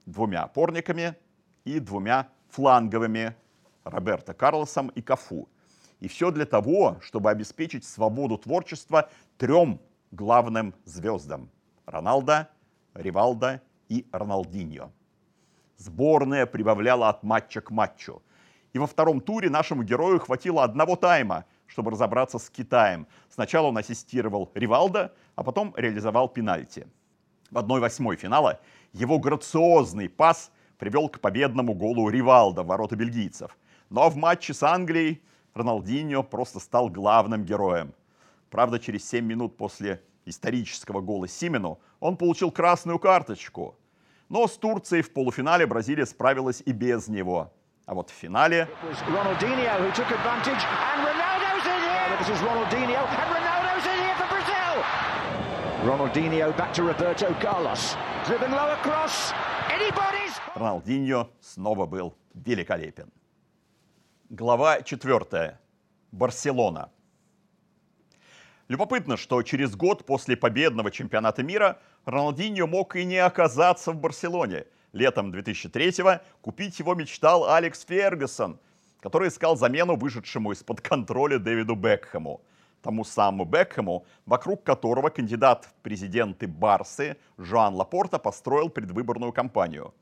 Двумя 0.07 0.43
опорниками 0.43 1.17
и 1.65 1.79
двумя 1.79 2.29
фланговыми 2.49 3.37
Роберто 3.85 4.35
Карлосом 4.35 4.89
и 4.89 5.03
Кафу. 5.03 5.49
И 6.01 6.09
все 6.09 6.31
для 6.31 6.47
того, 6.47 6.99
чтобы 7.01 7.31
обеспечить 7.31 7.85
свободу 7.85 8.37
творчества 8.37 9.09
трем 9.39 9.81
главным 10.11 10.75
звездам– 10.85 11.49
Роналдо, 11.87 12.49
Ривалдо 12.95 13.63
и 13.89 14.07
Роналдиньо. 14.13 14.91
Сборная 15.77 16.47
прибавляла 16.47 17.09
от 17.09 17.23
матча 17.23 17.61
к 17.61 17.71
матчу. 17.71 18.23
И 18.73 18.79
во 18.79 18.87
втором 18.87 19.21
туре 19.21 19.51
нашему 19.51 19.83
герою 19.83 20.19
хватило 20.19 20.65
одного 20.65 20.97
тайма, 20.97 21.45
чтобы 21.73 21.91
разобраться 21.91 22.39
с 22.39 22.51
Китаем. 22.51 23.07
Сначала 23.31 23.69
он 23.69 23.79
ассистировал 23.79 24.51
Ривалдо, 24.55 25.15
а 25.37 25.43
потом 25.43 25.73
реализовал 25.75 26.29
пенальти. 26.29 26.87
В 27.51 27.57
1-8 27.57 28.17
финала 28.17 28.61
его 28.93 29.19
грациозный 29.19 30.11
пас 30.11 30.53
привел 30.77 31.09
к 31.09 31.21
победному 31.21 31.73
голу 31.73 32.11
Ривалдо 32.11 32.63
в 32.63 32.67
ворота 32.67 32.95
бельгийцев. 32.95 33.57
Но 33.89 34.11
в 34.11 34.17
матче 34.17 34.53
с 34.53 34.63
Англией 34.63 35.23
Роналдиньо 35.55 36.23
просто 36.23 36.61
стал 36.61 36.91
главным 36.91 37.45
героем. 37.45 37.95
Правда, 38.51 38.79
через 38.79 39.09
7 39.09 39.25
минут 39.25 39.57
после 39.57 40.03
исторического 40.27 41.01
гола 41.01 41.27
Симену 41.27 41.81
он 42.01 42.19
получил 42.19 42.51
красную 42.51 42.99
карточку. 42.99 43.79
Но 44.29 44.47
с 44.47 44.59
Турцией 44.59 45.03
в 45.03 45.13
полуфинале 45.15 45.67
Бразилия 45.67 46.05
справилась 46.05 46.63
и 46.67 46.73
без 46.73 47.09
него. 47.09 47.51
А 47.87 47.95
вот 47.95 48.11
в 48.11 48.13
финале... 48.13 48.69
Is 52.23 52.39
Ronaldinho, 52.39 53.03
and 53.21 53.31
Ronaldo's 53.35 53.85
in 53.85 53.99
here 53.99 54.15
for 54.15 54.29
Brazil. 54.29 54.75
Ronaldinho 55.83 56.57
back 56.57 56.73
to 56.75 56.85
Roberto 56.85 57.35
Carlos. 57.41 57.97
Driven 58.25 58.53
low 58.53 58.71
across. 58.75 59.33
Anybody's... 59.69 60.33
Роналдиньо 60.55 61.31
снова 61.41 61.87
был 61.87 62.15
великолепен. 62.35 63.11
Глава 64.31 64.83
четвертая. 64.83 65.59
Барселона. 66.13 66.93
Любопытно, 68.69 69.17
что 69.17 69.43
через 69.43 69.75
год 69.75 70.07
после 70.07 70.37
победного 70.37 70.93
чемпионата 70.93 71.43
мира 71.43 71.81
Роналдиньо 72.05 72.69
мог 72.69 72.95
и 72.95 73.05
не 73.05 73.19
оказаться 73.19 73.91
в 73.91 73.97
Барселоне. 73.97 74.67
Летом 74.93 75.33
2003-го 75.33 76.21
купить 76.41 76.79
его 76.79 76.95
мечтал 76.95 77.51
Алекс 77.51 77.85
Фергюсон– 77.85 78.61
который 79.03 79.29
искал 79.29 79.57
замену 79.57 79.97
вышедшему 79.97 80.53
из-под 80.53 80.81
контроля 80.81 81.39
Дэвиду 81.39 81.75
Бекхэму, 81.75 82.41
тому 82.83 83.05
самому 83.05 83.45
Бекхэму, 83.45 84.07
вокруг 84.27 84.63
которого 84.63 85.11
кандидат 85.11 85.65
в 85.65 85.75
президенты 85.83 86.47
Барсы 86.47 87.17
Жоан 87.37 87.75
Лапорта 87.75 88.19
построил 88.19 88.71
предвыборную 88.71 89.33
кампанию. 89.33 89.93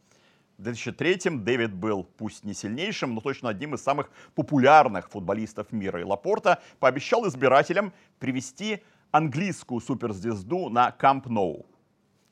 В 0.59 0.69
2003-м 0.69 1.43
Дэвид 1.43 1.73
был 1.73 2.05
пусть 2.05 2.45
не 2.45 2.53
сильнейшим, 2.53 3.15
но 3.15 3.23
точно 3.23 3.49
одним 3.49 3.75
из 3.75 3.83
самых 3.83 4.11
популярных 4.35 5.09
футболистов 5.09 5.73
мира. 5.73 6.03
И 6.03 6.05
Лапорта 6.05 6.61
пообещал 6.79 7.27
избирателям 7.27 7.95
привести 8.19 8.83
английскую 9.11 9.81
суперзвезду 9.81 10.69
на 10.69 10.91
Камп 10.91 11.29
Ноу. 11.29 11.65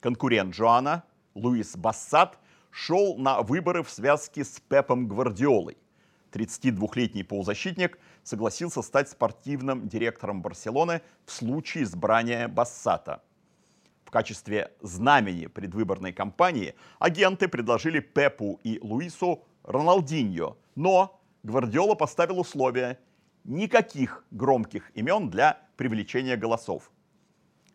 Конкурент 0.01 0.55
Жоана, 0.55 1.05
Луис 1.35 1.75
Бассат, 1.79 2.39
шел 2.71 3.17
на 3.17 3.41
выборы 3.41 3.83
в 3.83 3.89
связке 3.89 4.45
с 4.45 4.61
Пепом 4.61 5.09
Гвардиолой. 5.09 5.79
32-летний 6.32 7.23
полузащитник 7.23 7.99
согласился 8.23 8.82
стать 8.82 9.08
спортивным 9.08 9.88
директором 9.88 10.42
Барселоны 10.42 11.02
в 11.25 11.32
случае 11.32 11.85
избрания 11.85 12.49
Бассата. 12.49 13.23
В 14.04 14.11
качестве 14.11 14.73
знамени 14.80 15.47
предвыборной 15.47 16.12
кампании 16.12 16.75
агенты 16.99 17.47
предложили 17.47 18.00
Пепу 18.00 18.58
и 18.64 18.78
Луису 18.80 19.44
Роналдиньо, 19.64 20.56
но 20.75 21.20
Гвардиола 21.42 21.94
поставил 21.94 22.40
условия 22.40 22.99
никаких 23.44 24.25
громких 24.30 24.90
имен 24.94 25.30
для 25.30 25.61
привлечения 25.76 26.37
голосов. 26.37 26.90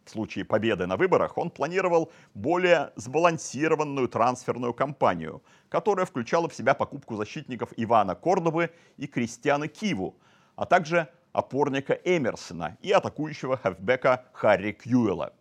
В 0.06 0.10
случае 0.10 0.44
победы 0.44 0.86
на 0.86 0.98
выборах 0.98 1.38
он 1.38 1.50
планировал 1.50 2.12
более 2.34 2.92
сбалансированную 2.96 4.10
трансферную 4.10 4.74
кампанию, 4.74 5.42
которая 5.70 6.06
включала 6.06 6.50
в 6.50 6.54
себя 6.54 6.74
покупку 6.74 7.16
защитников 7.16 7.70
Ивана 7.78 8.16
Кордовы 8.16 8.72
и 8.98 9.08
Кристиана 9.08 9.68
Киву, 9.68 10.16
а 10.56 10.66
также 10.66 11.08
опорника 11.32 11.94
Эмерсона 11.94 12.78
и 12.82 12.92
атакующего 12.92 13.58
хефбека 13.58 14.26
Харри 14.34 14.74
Кьюэлла. 14.74 15.34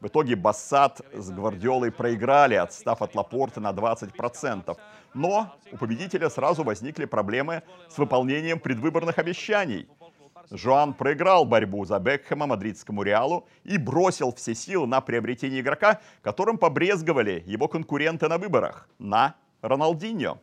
В 0.00 0.06
итоге 0.06 0.36
Бассад 0.36 1.00
с 1.12 1.30
Гвардиолой 1.30 1.90
проиграли, 1.90 2.54
отстав 2.54 3.02
от 3.02 3.16
Лапорта 3.16 3.60
на 3.60 3.72
20%. 3.72 4.76
Но 5.14 5.52
у 5.72 5.76
победителя 5.76 6.30
сразу 6.30 6.62
возникли 6.62 7.04
проблемы 7.04 7.62
с 7.88 7.98
выполнением 7.98 8.60
предвыборных 8.60 9.18
обещаний. 9.18 9.88
Жоан 10.50 10.94
проиграл 10.94 11.44
борьбу 11.44 11.84
за 11.84 11.98
Бекхэма 11.98 12.46
мадридскому 12.46 13.02
Реалу 13.02 13.46
и 13.64 13.76
бросил 13.76 14.32
все 14.32 14.54
силы 14.54 14.86
на 14.86 15.00
приобретение 15.00 15.60
игрока, 15.60 16.00
которым 16.22 16.56
побрезговали 16.56 17.42
его 17.46 17.68
конкуренты 17.68 18.28
на 18.28 18.38
выборах, 18.38 18.88
на 18.98 19.36
Роналдиньо. 19.60 20.38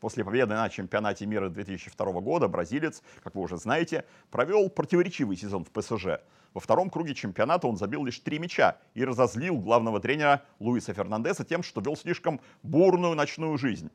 После 0.00 0.22
победы 0.22 0.54
на 0.54 0.68
чемпионате 0.68 1.24
мира 1.24 1.48
2002 1.48 2.20
года 2.20 2.48
бразилец, 2.48 3.02
как 3.24 3.34
вы 3.34 3.42
уже 3.42 3.56
знаете, 3.56 4.04
провел 4.30 4.68
противоречивый 4.68 5.38
сезон 5.38 5.64
в 5.64 5.70
ПСЖ. 5.70 6.20
Во 6.52 6.60
втором 6.60 6.90
круге 6.90 7.14
чемпионата 7.14 7.66
он 7.66 7.76
забил 7.76 8.04
лишь 8.04 8.18
три 8.20 8.38
мяча 8.38 8.76
и 8.94 9.04
разозлил 9.04 9.56
главного 9.56 9.98
тренера 10.00 10.42
Луиса 10.58 10.92
Фернандеса 10.92 11.44
тем, 11.44 11.62
что 11.62 11.80
вел 11.80 11.96
слишком 11.96 12.40
бурную 12.62 13.14
ночную 13.14 13.56
жизнь. 13.56 13.90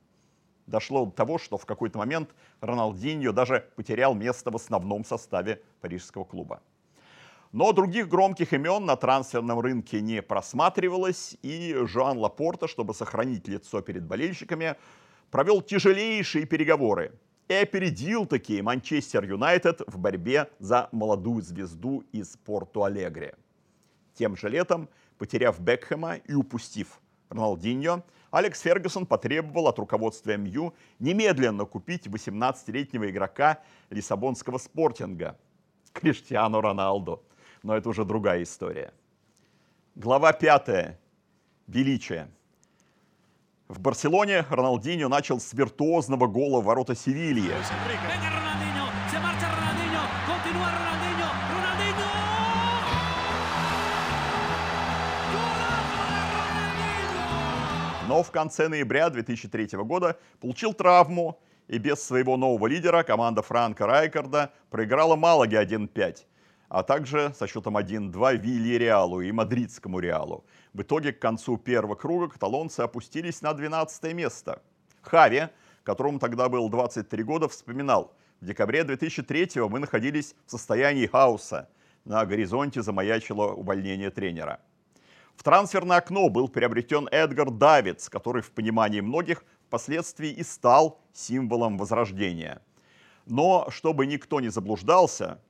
Дошло 0.72 1.06
до 1.06 1.12
того, 1.12 1.38
что 1.38 1.58
в 1.58 1.66
какой-то 1.66 2.00
момент 2.00 2.30
Роналдиньо 2.62 3.34
даже 3.34 3.68
потерял 3.76 4.16
место 4.16 4.52
в 4.52 4.56
основном 4.56 5.04
составе 5.04 5.62
парижского 5.82 6.24
клуба. 6.24 6.62
Но 7.52 7.74
других 7.74 8.08
громких 8.08 8.54
имен 8.54 8.86
на 8.86 8.96
трансферном 8.96 9.60
рынке 9.60 10.00
не 10.00 10.22
просматривалось, 10.22 11.36
и 11.42 11.76
Жоан 11.84 12.18
Лапорта, 12.18 12.70
чтобы 12.70 12.94
сохранить 12.94 13.50
лицо 13.50 13.82
перед 13.82 14.06
болельщиками, 14.06 14.78
провел 15.30 15.62
тяжелейшие 15.62 16.46
переговоры 16.46 17.12
и 17.50 17.54
опередил 17.54 18.26
такие 18.26 18.64
Манчестер 18.64 19.26
Юнайтед 19.26 19.82
в 19.86 19.98
борьбе 19.98 20.50
за 20.60 20.88
молодую 20.94 21.42
звезду 21.42 22.06
из 22.14 22.38
Порту-Алегре. 22.46 23.36
Тем 24.14 24.38
же 24.38 24.48
летом, 24.48 24.88
потеряв 25.18 25.60
Бекхэма 25.60 26.16
и 26.16 26.34
упустив 26.34 27.02
Роналдиньо, 27.30 28.04
Алекс 28.32 28.62
Фергюсон 28.62 29.06
потребовал 29.06 29.68
от 29.68 29.78
руководства 29.78 30.38
МЮ 30.38 30.74
немедленно 31.00 31.66
купить 31.66 32.08
18-летнего 32.08 33.10
игрока 33.10 33.60
лиссабонского 33.90 34.58
спортинга 34.58 35.38
Криштиану 35.94 36.62
Роналду. 36.62 37.22
Но 37.62 37.76
это 37.76 37.90
уже 37.90 38.06
другая 38.06 38.44
история. 38.44 38.94
Глава 39.96 40.32
5. 40.32 40.98
Величие. 41.68 42.30
В 43.68 43.80
Барселоне 43.80 44.46
Роналдиньо 44.50 45.10
начал 45.10 45.40
с 45.40 45.54
виртуозного 45.54 46.28
гола 46.28 46.62
в 46.62 46.66
ворота 46.66 46.96
Севильи. 46.96 47.52
Но 58.12 58.24
в 58.24 58.32
конце 58.32 58.68
ноября 58.68 59.10
2003 59.10 59.70
года 59.86 60.20
получил 60.42 60.74
травму, 60.74 61.40
и 61.70 61.78
без 61.78 62.04
своего 62.04 62.36
нового 62.36 62.68
лидера 62.68 63.04
команда 63.04 63.42
Франка 63.42 63.88
Райкарда 63.88 64.52
проиграла 64.70 65.16
Малаге 65.16 65.64
1-5 65.64 66.26
а 66.68 66.84
также 66.84 67.34
со 67.38 67.48
счетом 67.48 67.78
1-2 67.78 68.36
Вильяреалу 68.36 69.22
и 69.22 69.32
Мадридскому 69.32 70.00
Реалу. 70.00 70.44
В 70.74 70.82
итоге 70.82 71.14
к 71.14 71.20
концу 71.20 71.58
первого 71.58 71.96
круга 71.96 72.28
каталонцы 72.28 72.82
опустились 72.82 73.42
на 73.42 73.54
12 73.54 74.14
место. 74.14 74.62
Хави, 75.02 75.48
которому 75.84 76.20
тогда 76.20 76.50
было 76.50 76.70
23 76.70 77.24
года, 77.24 77.48
вспоминал, 77.48 78.14
в 78.42 78.46
декабре 78.46 78.84
2003 78.84 79.62
мы 79.70 79.80
находились 79.80 80.36
в 80.46 80.52
состоянии 80.52 81.08
хаоса. 81.08 81.70
На 82.04 82.26
горизонте 82.26 82.82
замаячило 82.82 83.54
увольнение 83.54 84.10
тренера. 84.10 84.60
В 85.42 85.44
трансферное 85.44 85.98
окно 85.98 86.30
был 86.30 86.50
приобретен 86.50 87.08
Эдгар 87.12 87.50
Давидс, 87.50 88.10
который 88.10 88.44
в 88.44 88.52
понимании 88.52 89.00
многих 89.02 89.44
впоследствии 89.66 90.30
и 90.30 90.44
стал 90.44 91.02
символом 91.14 91.80
возрождения. 91.80 92.62
Но 93.26 93.66
чтобы 93.72 94.06
никто 94.06 94.40
не 94.40 94.50
заблуждался, 94.50 95.42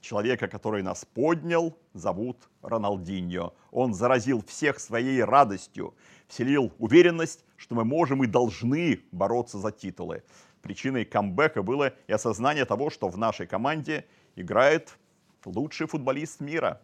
Человека, 0.00 0.46
который 0.46 0.84
нас 0.84 1.04
поднял, 1.04 1.76
зовут 1.94 2.48
Роналдиньо. 2.62 3.54
Он 3.72 3.92
заразил 3.92 4.40
всех 4.46 4.78
своей 4.78 5.24
радостью, 5.24 5.96
вселил 6.28 6.72
уверенность, 6.78 7.44
что 7.56 7.74
мы 7.74 7.84
можем 7.84 8.22
и 8.22 8.28
должны 8.28 9.00
бороться 9.10 9.58
за 9.58 9.72
титулы. 9.72 10.22
Причиной 10.62 11.04
камбэка 11.04 11.64
было 11.64 11.92
и 12.06 12.12
осознание 12.12 12.66
того, 12.66 12.88
что 12.88 13.08
в 13.08 13.18
нашей 13.18 13.48
команде 13.48 14.06
играет 14.36 14.96
лучший 15.44 15.88
футболист 15.88 16.38
мира. 16.38 16.80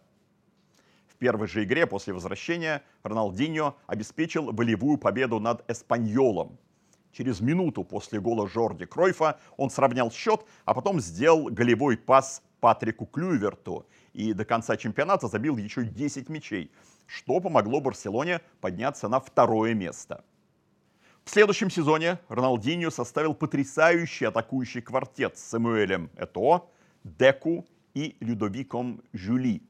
Первой 1.21 1.49
же 1.49 1.65
игре 1.65 1.87
после 1.87 2.15
возвращения 2.15 2.83
Роналдиньо 3.03 3.77
обеспечил 3.87 4.53
волевую 4.53 4.97
победу 4.97 5.39
над 5.39 5.71
Эспаньолом. 5.71 6.59
Через 7.13 7.41
минуту 7.41 7.85
после 7.85 8.21
гола 8.21 8.49
Жорди 8.49 8.87
Кройфа 8.87 9.39
он 9.59 9.69
сравнял 9.69 10.11
счет, 10.11 10.47
а 10.65 10.73
потом 10.73 10.99
сделал 10.99 11.51
голевой 11.51 11.99
пас 11.99 12.43
Патрику 12.61 13.05
Клюверту 13.05 13.87
и 14.15 14.33
до 14.33 14.47
конца 14.47 14.79
чемпионата 14.79 15.29
забил 15.29 15.59
еще 15.59 15.85
10 15.85 16.31
мячей, 16.31 16.73
что 17.07 17.39
помогло 17.41 17.83
Барселоне 17.83 18.41
подняться 18.63 19.07
на 19.09 19.21
второе 19.21 19.75
место. 19.75 20.25
В 21.25 21.31
следующем 21.31 21.69
сезоне 21.69 22.19
Роналдиньо 22.29 22.89
составил 22.89 23.35
потрясающий 23.35 24.25
атакующий 24.25 24.81
квартет 24.81 25.37
с 25.37 25.43
Самуэлем 25.43 26.09
Это, 26.17 26.63
Деку 27.05 27.67
и 27.93 28.17
Людовиком 28.21 29.03
Жюли. 29.13 29.63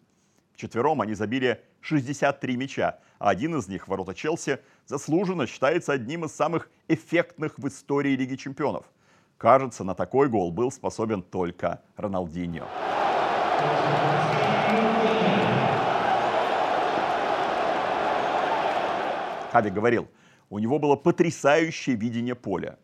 Вчетвером 0.61 1.01
они 1.01 1.15
забили 1.15 1.63
63 1.81 2.57
мяча, 2.57 2.99
а 3.19 3.31
один 3.31 3.57
из 3.57 3.67
них, 3.67 3.89
ворота 3.89 4.15
Челси, 4.15 4.59
заслуженно 4.85 5.47
считается 5.47 5.93
одним 5.93 6.27
из 6.27 6.33
самых 6.33 6.71
эффектных 6.87 7.59
в 7.59 7.67
истории 7.67 8.15
Лиги 8.15 8.37
чемпионов– 8.37 8.85
Кажется, 9.41 9.85
на 9.85 9.95
такой 9.95 10.29
гол 10.29 10.53
был 10.53 10.71
способен 10.71 11.23
только 11.23 11.81
Роналдиньо. 11.97 12.69
Хави 19.51 19.71
говорил, 19.71 20.09
у 20.51 20.59
него 20.59 20.79
было 20.79 20.95
потрясающее 20.95 21.97
видение 21.97 22.35
поля. 22.35 22.79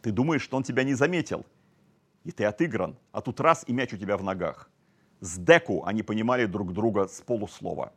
Ты 0.00 0.12
думаешь, 0.12 0.42
что 0.42 0.56
он 0.56 0.62
тебя 0.62 0.84
не 0.84 0.94
заметил? 0.94 1.44
И 2.22 2.30
ты 2.30 2.44
отыгран, 2.44 2.96
а 3.10 3.20
тут 3.20 3.40
раз 3.40 3.64
и 3.66 3.72
мяч 3.72 3.92
у 3.92 3.96
тебя 3.96 4.16
в 4.16 4.22
ногах. 4.22 4.70
С 5.20 5.38
Деку 5.38 5.84
они 5.84 6.02
понимали 6.02 6.46
друг 6.46 6.72
друга 6.72 7.08
с 7.08 7.20
полуслова. 7.20 7.92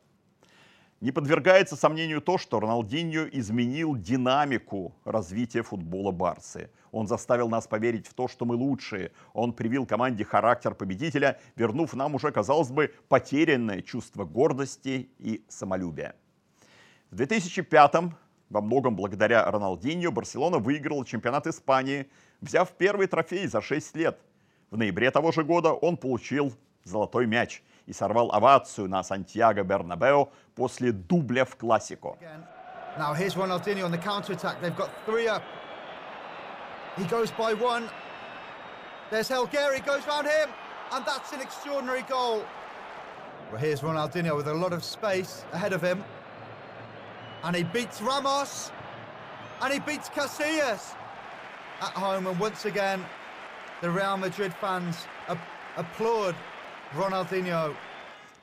Не 1.01 1.11
подвергается 1.11 1.75
сомнению 1.75 2.21
то, 2.21 2.37
что 2.37 2.59
Роналдиньо 2.59 3.27
изменил 3.31 3.95
динамику 3.95 4.93
развития 5.03 5.63
футбола 5.63 6.11
Барсы. 6.11 6.69
Он 6.91 7.07
заставил 7.07 7.49
нас 7.49 7.67
поверить 7.67 8.07
в 8.07 8.13
то, 8.13 8.27
что 8.27 8.45
мы 8.45 8.55
лучшие. 8.55 9.11
Он 9.33 9.53
привил 9.53 9.87
команде 9.87 10.23
характер 10.23 10.75
победителя, 10.75 11.39
вернув 11.55 11.93
нам 11.95 12.13
уже, 12.13 12.31
казалось 12.31 12.69
бы, 12.69 12.93
потерянное 13.07 13.81
чувство 13.81 14.25
гордости 14.25 15.09
и 15.17 15.43
самолюбия. 15.47 16.15
В 17.09 17.19
2005-м, 17.19 18.15
во 18.49 18.61
многом 18.61 18.95
благодаря 18.95 19.49
Роналдиньо, 19.49 20.11
Барселона 20.11 20.59
выиграла 20.59 21.03
чемпионат 21.03 21.47
Испании, 21.47 22.07
взяв 22.41 22.71
первый 22.73 23.07
трофей 23.07 23.47
за 23.47 23.61
6 23.61 23.95
лет. 23.95 24.19
В 24.69 24.77
ноябре 24.77 25.09
того 25.09 25.31
же 25.31 25.43
года 25.43 25.73
он 25.73 25.97
получил 25.97 26.53
золотой 26.84 27.26
мяч – 27.26 27.72
и 27.86 27.92
сорвал 27.92 28.30
овацию 28.32 28.88
на 28.88 29.02
Сантьяго 29.02 29.62
Бернабео 29.62 30.30
после 30.54 30.92
дубля 30.92 31.44
в 31.44 31.56
классику. 31.56 32.18
Now 32.98 33.12
here's 33.12 33.34
Ronaldinho 33.34 33.84
on 33.84 33.90
the 33.90 33.98
counter-attack. 33.98 34.60
They've 34.60 34.76
got 34.76 34.90
three 35.04 35.28
up. 35.28 35.42
He 36.96 37.04
goes 37.04 37.30
by 37.30 37.52
one. 37.52 37.88
There's 39.10 39.28
Helgeri, 39.28 39.84
goes 39.84 40.06
round 40.06 40.26
him. 40.26 40.48
And 40.92 41.04
that's 41.04 41.32
an 41.32 41.40
extraordinary 41.40 42.02
goal. 42.02 42.44
Well, 43.50 43.60
here's 43.60 43.82
Ronaldinho 43.82 44.34
with 44.34 44.48
a 44.48 44.54
lot 44.54 44.72
of 44.72 44.82
space 44.82 45.44
ahead 45.52 45.74
of 45.74 45.82
him. 45.82 46.02
And 47.44 47.54
he 47.54 47.64
beats 47.64 48.00
Ramos. 48.00 48.72
And 49.60 49.72
he 49.74 49.78
beats 49.78 50.08
Casillas 50.08 50.94
at 51.82 51.92
home. 51.92 52.26
And 52.26 52.40
once 52.40 52.64
again, 52.64 53.04
the 53.82 53.90
Real 53.90 54.16
Madrid 54.16 54.54
fans 54.54 54.96
applaud 55.76 56.34
Рональдинho. 56.95 57.73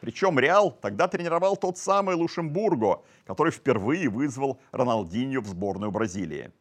Причем 0.00 0.38
Реал 0.38 0.70
тогда 0.70 1.08
тренировал 1.08 1.56
тот 1.56 1.76
самый 1.76 2.14
Лушембурго, 2.14 3.02
который 3.26 3.52
впервые 3.52 4.08
вызвал 4.08 4.60
Роналдиньо 4.72 5.40
в 5.40 5.46
сборную 5.46 5.90
Бразилии. 5.90 6.52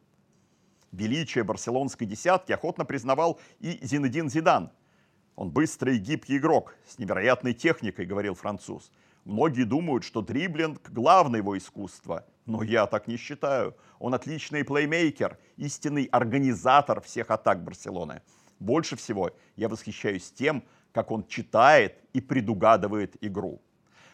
Величие 0.92 1.44
барселонской 1.44 2.06
десятки 2.06 2.52
охотно 2.52 2.84
признавал 2.84 3.38
и 3.60 3.78
Зинедин 3.80 4.28
Зидан. 4.28 4.70
Он 5.36 5.50
быстрый 5.50 5.96
и 5.96 6.00
гибкий 6.00 6.38
игрок, 6.38 6.74
с 6.86 6.98
невероятной 6.98 7.54
техникой, 7.54 8.06
говорил 8.06 8.34
француз. 8.34 8.90
Многие 9.24 9.64
думают, 9.64 10.04
что 10.04 10.20
дриблинг– 10.20 10.90
главное 10.90 11.40
его 11.40 11.56
искусство, 11.56 12.26
но 12.44 12.62
я 12.62 12.86
так 12.86 13.06
не 13.06 13.16
считаю. 13.16 13.76
Он 13.98 14.14
отличный 14.14 14.64
плеймейкер, 14.64 15.38
истинный 15.56 16.06
организатор 16.06 17.00
всех 17.00 17.30
атак 17.30 17.62
Барселоны. 17.62 18.22
Больше 18.58 18.96
всего 18.96 19.30
я 19.54 19.68
восхищаюсь 19.68 20.32
тем, 20.32 20.64
как 20.92 21.10
он 21.10 21.26
читает 21.26 22.02
и 22.12 22.20
предугадывает 22.20 23.16
игру. 23.22 23.60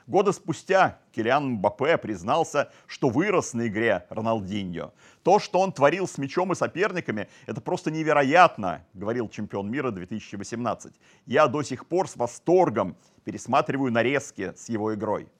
Года 0.06 0.32
спустя 0.32 0.98
Килиан 1.12 1.52
Мбаппе 1.52 1.96
признался, 1.96 2.70
что 2.86 3.08
вырос 3.08 3.54
на 3.54 3.68
игре 3.68 4.06
Роналдиньо. 4.10 4.92
То, 5.22 5.38
что 5.38 5.60
он 5.60 5.72
творил 5.72 6.06
с 6.06 6.18
мячом 6.18 6.52
и 6.52 6.54
соперниками, 6.54 7.28
это 7.46 7.62
просто 7.62 7.90
невероятно, 7.90 8.84
говорил 8.92 9.30
чемпион 9.30 9.70
мира 9.70 9.90
2018. 9.90 10.92
Я 11.24 11.46
до 11.46 11.62
сих 11.62 11.86
пор 11.86 12.06
с 12.06 12.16
восторгом 12.16 12.96
пересматриваю 13.24 13.90
нарезки 13.90 14.52
с 14.54 14.68
его 14.68 14.94
игрой. 14.94 15.30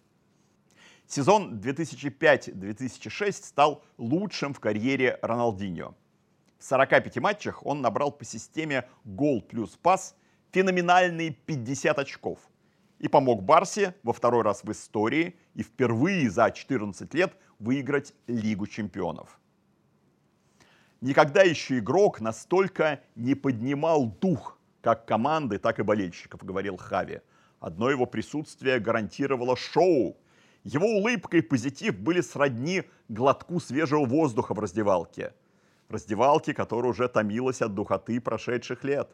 Сезон 1.06 1.60
2005-2006 1.60 3.32
стал 3.32 3.84
лучшим 3.98 4.54
в 4.54 4.60
карьере 4.60 5.18
Роналдиньо. 5.20 5.94
В 6.58 6.64
45 6.64 7.18
матчах 7.18 7.66
он 7.66 7.82
набрал 7.82 8.10
по 8.10 8.24
системе 8.24 8.88
гол 9.04 9.42
плюс 9.42 9.76
пас 9.76 10.16
феноменальные 10.54 11.32
50 11.32 11.98
очков 11.98 12.38
и 13.00 13.08
помог 13.08 13.42
Барсе 13.42 13.96
во 14.04 14.12
второй 14.12 14.42
раз 14.42 14.62
в 14.62 14.70
истории 14.70 15.34
и 15.54 15.64
впервые 15.64 16.30
за 16.30 16.48
14 16.48 17.12
лет 17.12 17.36
выиграть 17.58 18.14
Лигу 18.28 18.68
чемпионов. 18.68 19.40
Никогда 21.00 21.42
еще 21.42 21.78
игрок 21.78 22.20
настолько 22.20 23.00
не 23.16 23.34
поднимал 23.34 24.06
дух 24.06 24.56
как 24.80 25.06
команды, 25.06 25.58
так 25.58 25.80
и 25.80 25.82
болельщиков, 25.82 26.44
говорил 26.44 26.76
Хави. 26.76 27.20
Одно 27.58 27.90
его 27.90 28.06
присутствие 28.06 28.78
гарантировало 28.78 29.56
шоу. 29.56 30.16
Его 30.62 30.86
улыбка 30.86 31.38
и 31.38 31.42
позитив 31.42 31.98
были 31.98 32.20
сродни 32.20 32.84
глотку 33.08 33.58
свежего 33.58 34.04
воздуха 34.04 34.54
в 34.54 34.60
раздевалке. 34.60 35.34
Раздевалке, 35.88 36.54
которая 36.54 36.92
уже 36.92 37.08
томилась 37.08 37.60
от 37.60 37.74
духоты 37.74 38.20
прошедших 38.20 38.84
лет. 38.84 39.10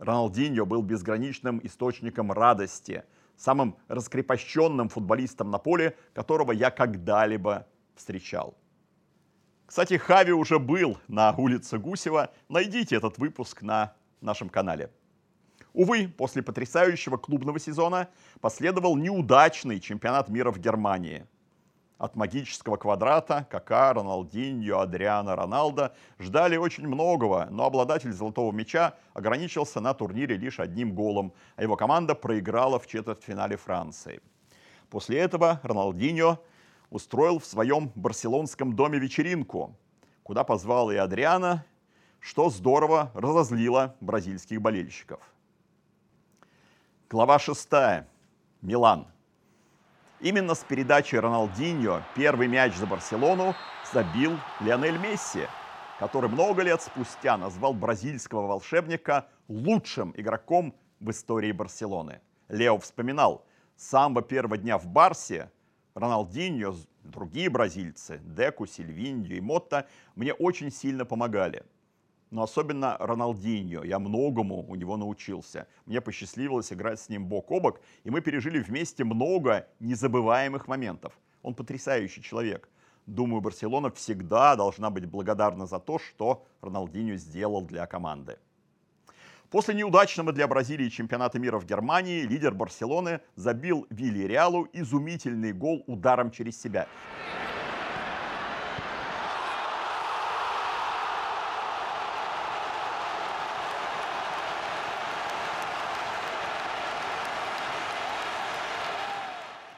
Роналдиньо 0.00 0.64
был 0.64 0.80
безграничным 0.80 1.60
источником 1.62 2.32
радости, 2.32 3.04
самым 3.36 3.76
раскрепощенным 3.86 4.88
футболистом 4.88 5.50
на 5.50 5.58
поле, 5.58 5.94
которого 6.14 6.52
я 6.52 6.70
когда-либо 6.70 7.66
встречал. 7.94 8.56
Кстати, 9.66 9.98
Хави 9.98 10.32
уже 10.32 10.58
был 10.58 10.98
на 11.06 11.32
улице 11.32 11.78
Гусева. 11.78 12.32
Найдите 12.48 12.96
этот 12.96 13.18
выпуск 13.18 13.60
на 13.60 13.94
нашем 14.22 14.48
канале. 14.48 14.90
Увы, 15.74 16.08
после 16.08 16.42
потрясающего 16.42 17.18
клубного 17.18 17.60
сезона 17.60 18.08
последовал 18.40 18.96
неудачный 18.96 19.80
чемпионат 19.80 20.30
мира 20.30 20.50
в 20.50 20.58
Германии. 20.58 21.26
От 22.00 22.16
магического 22.16 22.78
квадрата 22.78 23.46
Кака, 23.50 23.92
Роналдиньо, 23.92 24.78
Адриана, 24.80 25.36
Роналдо 25.36 25.92
ждали 26.18 26.56
очень 26.56 26.88
многого, 26.88 27.46
но 27.50 27.66
обладатель 27.66 28.10
золотого 28.10 28.52
мяча 28.52 28.94
ограничился 29.12 29.80
на 29.80 29.92
турнире 29.92 30.38
лишь 30.38 30.60
одним 30.60 30.94
голом, 30.94 31.34
а 31.56 31.62
его 31.62 31.76
команда 31.76 32.14
проиграла 32.14 32.78
в 32.78 32.86
четвертьфинале 32.86 33.58
Франции. 33.58 34.22
После 34.88 35.18
этого 35.18 35.60
Роналдиньо 35.62 36.38
устроил 36.88 37.38
в 37.38 37.44
своем 37.44 37.92
барселонском 37.94 38.74
доме 38.74 38.98
вечеринку, 38.98 39.76
куда 40.22 40.42
позвал 40.42 40.90
и 40.90 40.96
Адриана, 40.96 41.66
что 42.18 42.48
здорово 42.48 43.10
разозлило 43.12 43.94
бразильских 44.00 44.62
болельщиков. 44.62 45.20
Глава 47.10 47.38
6. 47.38 47.68
Милан. 48.62 49.06
Именно 50.20 50.54
с 50.54 50.62
передачи 50.64 51.16
Роналдиньо 51.16 52.02
первый 52.14 52.46
мяч 52.46 52.74
за 52.76 52.86
Барселону 52.86 53.54
забил 53.90 54.32
Лионель 54.60 54.98
Месси, 54.98 55.46
который 55.98 56.28
много 56.28 56.62
лет 56.62 56.82
спустя 56.82 57.38
назвал 57.38 57.72
бразильского 57.72 58.46
волшебника 58.46 59.28
лучшим 59.48 60.12
игроком 60.14 60.74
в 61.00 61.10
истории 61.10 61.52
Барселоны. 61.52 62.20
Лео 62.50 62.76
вспоминал, 62.78 63.46
с 63.76 63.88
самого 63.88 64.20
первого 64.20 64.58
дня 64.58 64.76
в 64.76 64.86
Барсе 64.86 65.50
Роналдиньо, 65.94 66.74
другие 67.02 67.48
бразильцы, 67.48 68.20
Деку, 68.22 68.66
Сильвиньо 68.66 69.34
и 69.34 69.40
Мотта 69.40 69.88
мне 70.16 70.34
очень 70.34 70.70
сильно 70.70 71.06
помогали. 71.06 71.64
Но 72.30 72.42
особенно 72.42 72.96
Роналдиньо. 73.00 73.82
Я 73.82 73.98
многому 73.98 74.64
у 74.68 74.74
него 74.76 74.96
научился. 74.96 75.66
Мне 75.86 76.00
посчастливилось 76.00 76.72
играть 76.72 77.00
с 77.00 77.08
ним 77.08 77.26
бок 77.26 77.50
о 77.50 77.60
бок, 77.60 77.80
и 78.04 78.10
мы 78.10 78.20
пережили 78.20 78.60
вместе 78.60 79.04
много 79.04 79.66
незабываемых 79.80 80.68
моментов. 80.68 81.12
Он 81.42 81.54
потрясающий 81.54 82.22
человек. 82.22 82.68
Думаю, 83.06 83.40
Барселона 83.40 83.90
всегда 83.90 84.54
должна 84.54 84.90
быть 84.90 85.06
благодарна 85.06 85.66
за 85.66 85.80
то, 85.80 85.98
что 85.98 86.46
Роналдиньо 86.60 87.16
сделал 87.16 87.62
для 87.62 87.86
команды. 87.86 88.38
После 89.50 89.74
неудачного 89.74 90.32
для 90.32 90.46
Бразилии 90.46 90.88
чемпионата 90.88 91.40
мира 91.40 91.58
в 91.58 91.66
Германии 91.66 92.22
лидер 92.22 92.54
Барселоны 92.54 93.20
забил 93.34 93.84
Вилли 93.90 94.22
Реалу 94.28 94.68
изумительный 94.72 95.52
гол 95.52 95.82
ударом 95.88 96.30
через 96.30 96.60
себя. 96.60 96.86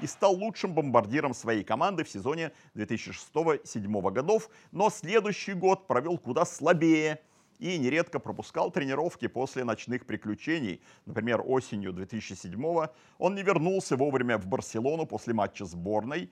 И 0.02 0.06
стал 0.06 0.34
лучшим 0.34 0.74
бомбардиром 0.74 1.32
своей 1.32 1.64
команды 1.64 2.04
в 2.04 2.10
сезоне 2.10 2.52
2006-2007 2.74 4.10
годов, 4.10 4.50
но 4.72 4.90
следующий 4.90 5.54
год 5.54 5.86
провел 5.86 6.18
куда 6.18 6.44
слабее– 6.44 7.20
и 7.62 7.78
нередко 7.78 8.18
пропускал 8.18 8.72
тренировки 8.72 9.28
после 9.28 9.62
ночных 9.62 10.04
приключений. 10.04 10.80
Например, 11.06 11.40
осенью 11.46 11.92
2007 11.92 12.88
он 13.18 13.34
не 13.36 13.42
вернулся 13.44 13.96
вовремя 13.96 14.36
в 14.36 14.46
Барселону 14.48 15.06
после 15.06 15.32
матча 15.32 15.64
сборной 15.64 16.28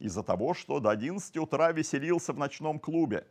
из-за 0.00 0.24
того, 0.24 0.52
что 0.52 0.80
до 0.80 0.90
11 0.90 1.36
утра 1.36 1.70
веселился 1.70 2.32
в 2.32 2.38
ночном 2.38 2.80
клубе. 2.80 3.24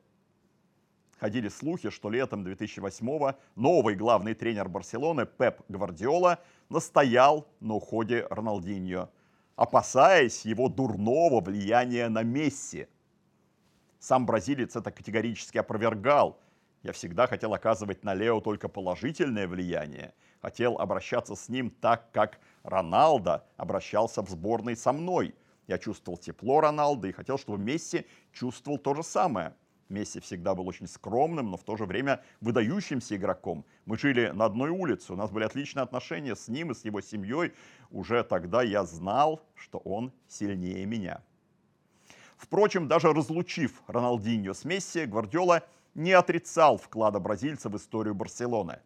Ходили 1.20 1.50
слухи, 1.50 1.90
что 1.90 2.10
летом 2.10 2.46
2008 2.46 3.34
новый 3.58 3.96
главный 3.96 4.36
тренер 4.36 4.70
Барселоны 4.70 5.26
Пеп 5.26 5.64
Гвардиола 5.68 6.40
настоял 6.70 7.46
на 7.60 7.74
уходе 7.74 8.26
Роналдиньо, 8.30 9.10
опасаясь 9.56 10.46
его 10.46 10.70
дурного 10.70 11.42
влияния 11.42 12.10
на 12.10 12.24
Месси. 12.24 12.88
Сам 14.00 14.26
бразилец 14.26 14.76
это 14.76 14.92
категорически 14.92 15.58
опровергал– 15.58 16.40
я 16.84 16.92
всегда 16.92 17.28
хотел 17.28 17.54
оказывать 17.54 18.04
на 18.04 18.14
Лео 18.14 18.42
только 18.42 18.68
положительное 18.68 19.48
влияние. 19.48 20.14
Хотел 20.42 20.78
обращаться 20.78 21.34
с 21.34 21.48
ним 21.48 21.70
так, 21.70 22.12
как 22.12 22.40
Роналдо 22.64 23.46
обращался 23.56 24.22
в 24.22 24.30
сборной 24.30 24.76
со 24.76 24.92
мной. 24.92 25.34
Я 25.68 25.78
чувствовал 25.78 26.18
тепло 26.18 26.60
Роналда 26.60 27.08
и 27.08 27.14
хотел, 27.14 27.38
чтобы 27.38 27.58
Месси 27.58 28.06
чувствовал 28.34 28.78
то 28.78 28.94
же 28.96 29.04
самое. 29.04 29.56
Месси 29.94 30.20
всегда 30.20 30.56
был 30.56 30.68
очень 30.68 30.88
скромным, 30.88 31.52
но 31.52 31.58
в 31.58 31.64
то 31.64 31.78
же 31.78 31.86
время 31.86 32.22
выдающимся 32.42 33.16
игроком. 33.16 33.64
Мы 33.86 33.98
жили 33.98 34.32
на 34.34 34.46
одной 34.46 34.70
улице, 34.70 35.14
у 35.14 35.16
нас 35.16 35.32
были 35.32 35.46
отличные 35.46 35.84
отношения 35.84 36.36
с 36.36 36.48
ним 36.48 36.72
и 36.72 36.76
с 36.76 36.84
его 36.84 37.00
семьей. 37.00 37.54
Уже 37.92 38.24
тогда 38.24 38.64
я 38.64 38.84
знал, 38.84 39.42
что 39.56 39.78
он 39.78 40.12
сильнее 40.28 40.86
меня. 40.86 41.24
Впрочем, 42.36 42.88
даже 42.88 43.14
разлучив 43.14 43.82
Роналдиньо 43.88 44.54
с 44.54 44.66
Месси, 44.66 45.06
Гвардиола 45.06 45.64
не 45.94 46.12
отрицал 46.12 46.78
вклада 46.78 47.20
бразильца 47.20 47.70
в 47.70 47.78
историю 47.78 48.16
Барселоны. 48.16 48.82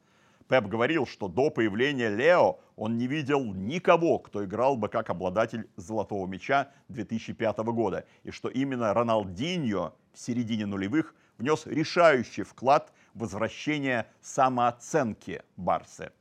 Пеп 0.48 0.68
говорил, 0.68 1.06
что 1.06 1.28
до 1.28 1.50
появления 1.50 2.10
Лео 2.10 2.60
он 2.78 2.98
не 2.98 3.08
видел 3.08 3.44
никого, 3.54 4.18
кто 4.20 4.46
играл 4.46 4.78
бы 4.78 4.88
как 4.88 5.10
обладатель 5.10 5.70
золотого 5.76 6.26
мяча 6.26 6.72
2005 6.88 7.58
года, 7.58 8.06
и 8.24 8.32
что 8.32 8.48
именно 8.48 8.94
Роналдиньо 8.94 9.94
в 10.14 10.20
середине 10.20 10.66
нулевых 10.66 11.16
внес 11.38 11.66
решающий 11.66 12.44
вклад 12.44 12.94
в 13.14 13.20
возвращение 13.20 14.08
самооценки 14.22 15.44
Барсы. 15.58 16.12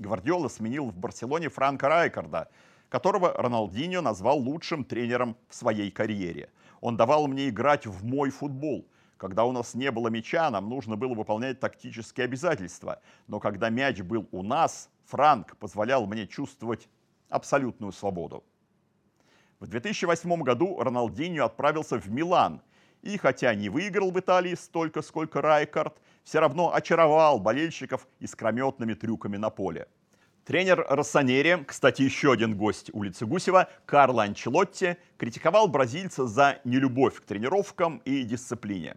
Гвардиола 0.00 0.48
сменил 0.48 0.86
в 0.86 0.96
Барселоне 0.96 1.50
Франка 1.50 1.88
Райкарда, 1.88 2.48
которого 2.88 3.32
Роналдиньо 3.32 4.00
назвал 4.00 4.38
лучшим 4.38 4.84
тренером 4.84 5.36
в 5.48 5.54
своей 5.54 5.90
карьере. 5.90 6.50
Он 6.80 6.96
давал 6.96 7.28
мне 7.28 7.48
играть 7.48 7.86
в 7.86 8.04
мой 8.04 8.30
футбол– 8.30 8.88
когда 9.18 9.44
у 9.44 9.52
нас 9.52 9.74
не 9.74 9.90
было 9.90 10.08
мяча, 10.08 10.48
нам 10.50 10.68
нужно 10.68 10.96
было 10.96 11.12
выполнять 11.12 11.60
тактические 11.60 12.24
обязательства. 12.24 13.02
Но 13.26 13.40
когда 13.40 13.68
мяч 13.68 14.00
был 14.00 14.28
у 14.30 14.42
нас, 14.42 14.88
Франк 15.06 15.56
позволял 15.56 16.06
мне 16.06 16.26
чувствовать 16.26 16.88
абсолютную 17.28 17.92
свободу. 17.92 18.44
В 19.58 19.66
2008 19.66 20.42
году 20.42 20.80
Роналдиньо 20.80 21.44
отправился 21.44 21.98
в 21.98 22.08
Милан. 22.08 22.62
И 23.02 23.16
хотя 23.18 23.54
не 23.54 23.68
выиграл 23.68 24.10
в 24.10 24.18
Италии 24.18 24.54
столько, 24.54 25.02
сколько 25.02 25.42
Райкард, 25.42 26.00
все 26.22 26.40
равно 26.40 26.72
очаровал 26.72 27.40
болельщиков 27.40 28.06
искрометными 28.20 28.94
трюками 28.94 29.36
на 29.36 29.50
поле. 29.50 29.88
Тренер 30.44 30.86
Рассанери, 30.88 31.64
кстати, 31.66 32.02
еще 32.02 32.32
один 32.32 32.56
гость 32.56 32.90
улицы 32.94 33.26
Гусева, 33.26 33.68
Карло 33.84 34.22
Анчелотти, 34.22 34.96
критиковал 35.16 35.68
бразильца 35.68 36.26
за 36.26 36.60
нелюбовь 36.64 37.20
к 37.20 37.24
тренировкам 37.24 37.98
и 38.04 38.22
дисциплине. 38.22 38.96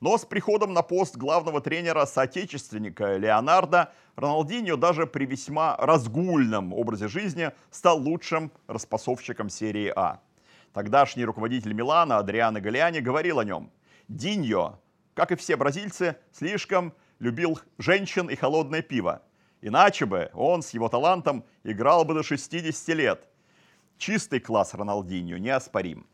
Но 0.00 0.16
с 0.16 0.24
приходом 0.24 0.72
на 0.72 0.82
пост 0.82 1.16
главного 1.16 1.60
тренера 1.60 2.06
соотечественника 2.06 3.16
Леонардо, 3.16 3.92
Роналдиньо 4.14 4.76
даже 4.76 5.06
при 5.06 5.26
весьма 5.26 5.76
разгульном 5.76 6.72
образе 6.72 7.08
жизни 7.08 7.50
стал 7.70 7.98
лучшим 7.98 8.52
распасовщиком 8.68 9.48
серии 9.48 9.92
А. 9.94 10.20
Тогдашний 10.72 11.24
руководитель 11.24 11.72
Милана 11.72 12.18
Адриано 12.18 12.60
Галиани 12.60 13.00
говорил 13.00 13.40
о 13.40 13.44
нем. 13.44 13.70
Диньо, 14.06 14.78
как 15.14 15.32
и 15.32 15.36
все 15.36 15.56
бразильцы, 15.56 16.16
слишком 16.32 16.94
любил 17.18 17.58
женщин 17.78 18.28
и 18.28 18.36
холодное 18.36 18.82
пиво. 18.82 19.22
Иначе 19.60 20.06
бы 20.06 20.30
он 20.34 20.62
с 20.62 20.70
его 20.70 20.88
талантом 20.88 21.44
играл 21.64 22.04
бы 22.04 22.14
до 22.14 22.22
60 22.22 22.88
лет. 22.96 23.26
Чистый 23.96 24.38
класс 24.38 24.74
Роналдиньо 24.74 25.38
неоспорим. 25.38 26.06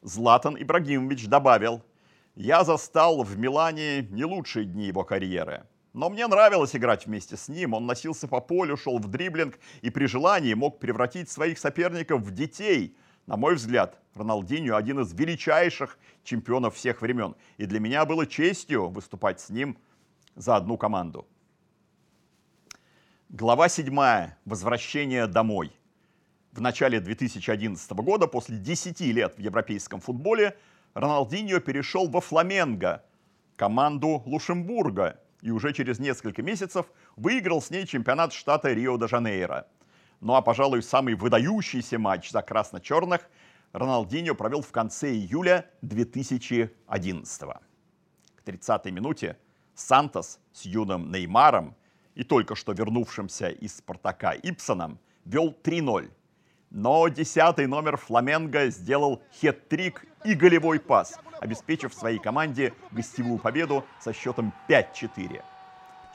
Златан 0.00 0.56
Ибрагимович 0.58 1.26
добавил, 1.26 1.82
«Я 2.36 2.62
застал 2.64 3.22
в 3.22 3.38
Милане 3.38 4.02
не 4.02 4.24
лучшие 4.24 4.66
дни 4.66 4.86
его 4.86 5.04
карьеры. 5.04 5.66
Но 5.94 6.10
мне 6.10 6.26
нравилось 6.26 6.76
играть 6.76 7.06
вместе 7.06 7.38
с 7.38 7.48
ним. 7.48 7.72
Он 7.72 7.86
носился 7.86 8.28
по 8.28 8.40
полю, 8.42 8.76
шел 8.76 8.98
в 8.98 9.08
дриблинг 9.08 9.58
и 9.80 9.88
при 9.88 10.04
желании 10.04 10.52
мог 10.52 10.78
превратить 10.78 11.30
своих 11.30 11.58
соперников 11.58 12.20
в 12.20 12.30
детей. 12.30 12.94
На 13.26 13.38
мой 13.38 13.54
взгляд, 13.54 13.98
Роналдиньо 14.14 14.76
один 14.76 15.00
из 15.00 15.14
величайших 15.14 15.98
чемпионов 16.22 16.74
всех 16.74 17.00
времен. 17.00 17.34
И 17.56 17.64
для 17.64 17.80
меня 17.80 18.04
было 18.04 18.26
честью 18.26 18.90
выступать 18.90 19.40
с 19.40 19.48
ним 19.48 19.78
за 20.34 20.56
одну 20.56 20.76
команду. 20.76 21.26
Глава 23.30 23.70
7. 23.70 23.94
Возвращение 24.44 25.26
домой. 25.26 25.72
В 26.52 26.60
начале 26.60 27.00
2011 27.00 27.90
года, 27.92 28.26
после 28.26 28.58
10 28.58 29.00
лет 29.00 29.34
в 29.36 29.40
европейском 29.40 30.00
футболе, 30.00 30.56
Роналдиньо 30.96 31.60
перешел 31.60 32.08
во 32.08 32.22
Фламенго, 32.22 33.04
команду 33.56 34.22
Лушембурга, 34.24 35.20
и 35.42 35.50
уже 35.50 35.74
через 35.74 35.98
несколько 35.98 36.42
месяцев 36.42 36.86
выиграл 37.16 37.60
с 37.60 37.68
ней 37.68 37.86
чемпионат 37.86 38.32
штата 38.32 38.72
Рио-де-Жанейро. 38.72 39.66
Ну 40.20 40.34
а, 40.34 40.40
пожалуй, 40.40 40.82
самый 40.82 41.14
выдающийся 41.14 41.98
матч 41.98 42.30
за 42.30 42.40
красно-черных 42.40 43.28
Роналдиньо 43.74 44.34
провел 44.34 44.62
в 44.62 44.72
конце 44.72 45.10
июля 45.10 45.66
2011 45.82 47.42
-го. 47.42 47.58
К 48.36 48.48
30-й 48.48 48.90
минуте 48.90 49.36
Сантос 49.74 50.40
с 50.54 50.64
юным 50.64 51.12
Неймаром 51.12 51.76
и 52.14 52.24
только 52.24 52.54
что 52.54 52.72
вернувшимся 52.72 53.50
из 53.50 53.76
«Спартака» 53.76 54.32
Ипсоном 54.32 54.98
вел 55.26 55.54
3-0. 55.62 56.10
Но 56.76 57.08
десятый 57.08 57.66
номер 57.66 57.96
Фламенго 57.96 58.68
сделал 58.68 59.22
хет-трик 59.40 60.04
и 60.24 60.34
голевой 60.34 60.78
пас, 60.78 61.18
обеспечив 61.40 61.94
своей 61.94 62.18
команде 62.18 62.74
гостевую 62.90 63.38
победу 63.38 63.82
со 63.98 64.12
счетом 64.12 64.52
5-4. 64.68 65.40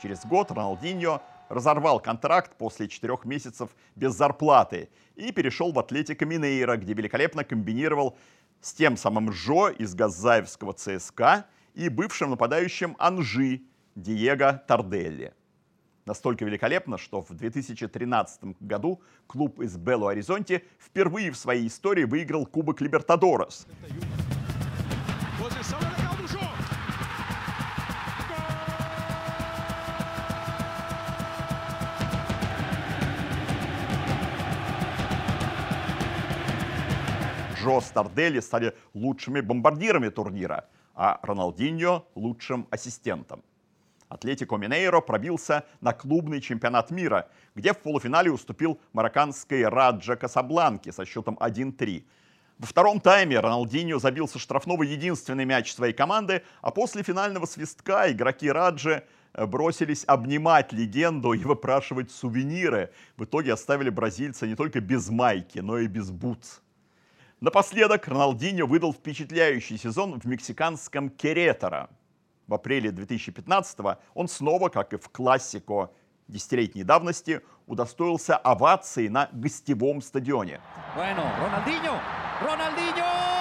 Через 0.00 0.24
год 0.24 0.52
Роналдиньо 0.52 1.20
разорвал 1.48 1.98
контракт 1.98 2.56
после 2.56 2.86
четырех 2.86 3.24
месяцев 3.24 3.70
без 3.96 4.14
зарплаты 4.14 4.88
и 5.16 5.32
перешел 5.32 5.72
в 5.72 5.80
Атлетико 5.80 6.24
Минейро, 6.26 6.76
где 6.76 6.92
великолепно 6.92 7.42
комбинировал 7.42 8.16
с 8.60 8.72
тем 8.72 8.96
самым 8.96 9.32
Жо 9.32 9.68
из 9.68 9.96
Газаевского 9.96 10.74
ЦСКА 10.74 11.46
и 11.74 11.88
бывшим 11.88 12.30
нападающим 12.30 12.94
Анжи 13.00 13.62
Диего 13.96 14.62
Тарделли 14.68 15.34
настолько 16.06 16.44
великолепно, 16.44 16.98
что 16.98 17.22
в 17.22 17.32
2013 17.34 18.60
году 18.60 19.00
клуб 19.26 19.60
из 19.60 19.76
Белу-Оризонте 19.76 20.62
впервые 20.78 21.30
в 21.30 21.36
своей 21.36 21.66
истории 21.66 22.04
выиграл 22.04 22.46
Кубок 22.46 22.80
Либертадорес. 22.80 23.66
Джо 37.62 37.80
Старделли 37.80 38.40
стали 38.40 38.74
лучшими 38.92 39.40
бомбардирами 39.40 40.08
турнира, 40.08 40.68
а 40.94 41.20
Роналдиньо– 41.22 42.04
лучшим 42.16 42.66
ассистентом. 42.70 43.44
Атлетико 44.12 44.56
Минейро 44.56 45.00
пробился 45.00 45.64
на 45.80 45.94
клубный 45.94 46.42
чемпионат 46.42 46.90
мира, 46.90 47.28
где 47.54 47.72
в 47.72 47.78
полуфинале 47.78 48.30
уступил 48.30 48.78
марокканской 48.92 49.66
Раджа 49.66 50.16
Касабланке 50.16 50.92
со 50.92 51.06
счетом 51.06 51.38
1-3. 51.40 52.04
Во 52.58 52.66
втором 52.66 53.00
тайме 53.00 53.40
Роналдиньо 53.40 53.98
забил 53.98 54.28
со 54.28 54.38
штрафного 54.38 54.82
единственный 54.82 55.46
мяч 55.46 55.72
своей 55.72 55.94
команды, 55.94 56.42
а 56.60 56.70
после 56.70 57.02
финального 57.02 57.46
свистка 57.46 58.12
игроки 58.12 58.50
Раджи 58.50 59.02
э, 59.32 59.46
бросились 59.46 60.04
обнимать 60.06 60.74
легенду 60.74 61.32
и 61.32 61.42
выпрашивать 61.42 62.10
сувениры. 62.10 62.92
В 63.16 63.24
итоге 63.24 63.54
оставили 63.54 63.88
бразильца 63.88 64.46
не 64.46 64.56
только 64.56 64.80
без 64.80 65.08
майки, 65.08 65.60
но 65.60 65.78
и 65.78 65.86
без 65.86 66.10
бутс. 66.10 66.60
Напоследок 67.40 68.06
Роналдиньо 68.06 68.66
выдал 68.66 68.92
впечатляющий 68.92 69.78
сезон 69.78 70.20
в 70.20 70.26
мексиканском 70.26 71.08
Керетаро 71.08 71.88
в 72.52 72.54
апреле 72.54 72.92
2015 72.92 73.78
он 74.14 74.28
снова, 74.28 74.68
как 74.68 74.92
и 74.92 74.98
в 74.98 75.08
классику 75.08 75.90
десятилетней 76.28 76.84
давности, 76.84 77.40
удостоился 77.66 78.36
овации 78.36 79.08
на 79.08 79.30
гостевом 79.32 80.02
стадионе. 80.02 80.60
Bueno, 80.94 81.24
Ronaldinho, 81.40 81.98
Ronaldinho! 82.42 83.31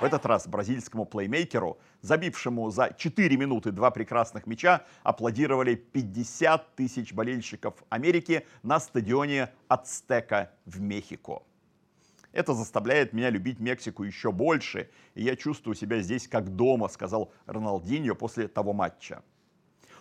В 0.00 0.04
этот 0.04 0.24
раз 0.26 0.46
бразильскому 0.46 1.06
плеймейкеру, 1.06 1.78
забившему 2.02 2.70
за 2.70 2.94
4 2.96 3.36
минуты 3.36 3.72
два 3.72 3.90
прекрасных 3.90 4.46
мяча, 4.46 4.84
аплодировали 5.02 5.74
50 5.74 6.76
тысяч 6.76 7.12
болельщиков 7.12 7.74
Америки 7.88 8.46
на 8.62 8.78
стадионе 8.78 9.50
Ацтека 9.66 10.52
в 10.66 10.80
Мехико. 10.80 11.42
Это 12.30 12.54
заставляет 12.54 13.12
меня 13.12 13.30
любить 13.30 13.58
Мексику 13.58 14.04
еще 14.04 14.30
больше, 14.30 14.88
и 15.16 15.24
я 15.24 15.34
чувствую 15.34 15.74
себя 15.74 16.00
здесь 16.00 16.28
как 16.28 16.54
дома, 16.54 16.86
сказал 16.86 17.32
Роналдиньо 17.46 18.14
после 18.14 18.46
того 18.46 18.72
матча. 18.72 19.24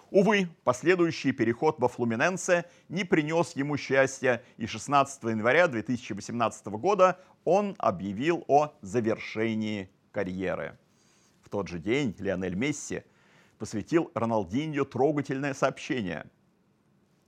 Увы, 0.10 0.48
последующий 0.64 1.34
переход 1.34 1.80
во 1.80 1.90
Флуминенсе 1.90 2.66
не 2.88 3.04
принес 3.04 3.54
ему 3.58 3.76
счастья, 3.76 4.42
и 4.56 4.66
16 4.66 5.24
января 5.24 5.68
2018 5.68 6.68
года 6.68 7.20
он 7.44 7.76
объявил 7.78 8.46
о 8.48 8.74
завершении 8.82 9.90
карьеры. 10.12 10.78
В 11.42 11.50
тот 11.50 11.68
же 11.68 11.80
день 11.80 12.16
Лионель 12.20 12.56
Месси 12.56 13.04
посвятил 13.58 14.10
Роналдиньо 14.14 14.86
трогательное 14.86 15.54
сообщение. 15.54 16.26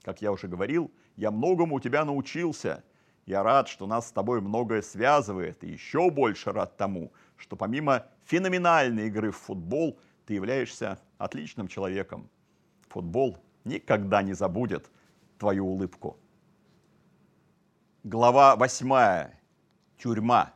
Как 0.04 0.22
я 0.22 0.32
уже 0.32 0.48
говорил, 0.48 0.90
я 1.18 1.32
многому 1.32 1.76
у 1.76 1.80
тебя 1.82 2.06
научился. 2.06 2.84
Я 3.26 3.44
рад, 3.44 3.68
что 3.68 3.88
нас 3.88 4.08
с 4.08 4.12
тобой 4.14 4.40
многое 4.40 4.82
связывает, 4.82 5.66
и 5.66 5.70
еще 5.70 6.10
больше 6.10 6.54
рад 6.54 6.78
тому, 6.78 7.12
что 7.36 7.58
помимо 7.58 8.08
феноменальной 8.26 9.08
игры 9.08 9.32
в 9.32 9.38
футбол, 9.38 10.00
ты 10.26 10.36
являешься 10.36 10.98
отличным 11.18 11.68
человеком. 11.68 12.30
Футбол 12.90 13.38
никогда 13.66 14.24
не 14.24 14.34
забудет 14.34 14.90
твою 15.38 15.68
улыбку. 15.68 16.18
Глава 18.04 18.56
8. 18.56 19.32
Тюрьма. 19.98 20.54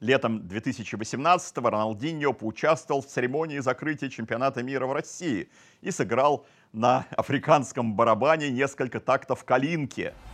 Летом 0.00 0.38
2018-го 0.46 1.68
Роналдиньо 1.68 2.32
поучаствовал 2.32 3.02
в 3.02 3.06
церемонии 3.06 3.58
закрытия 3.58 4.08
чемпионата 4.08 4.62
мира 4.62 4.86
в 4.86 4.92
России 4.92 5.50
и 5.82 5.90
сыграл 5.90 6.46
на 6.72 7.06
африканском 7.10 7.94
барабане 7.94 8.50
несколько 8.50 9.00
тактов 9.00 9.44
калинки– 9.44 10.14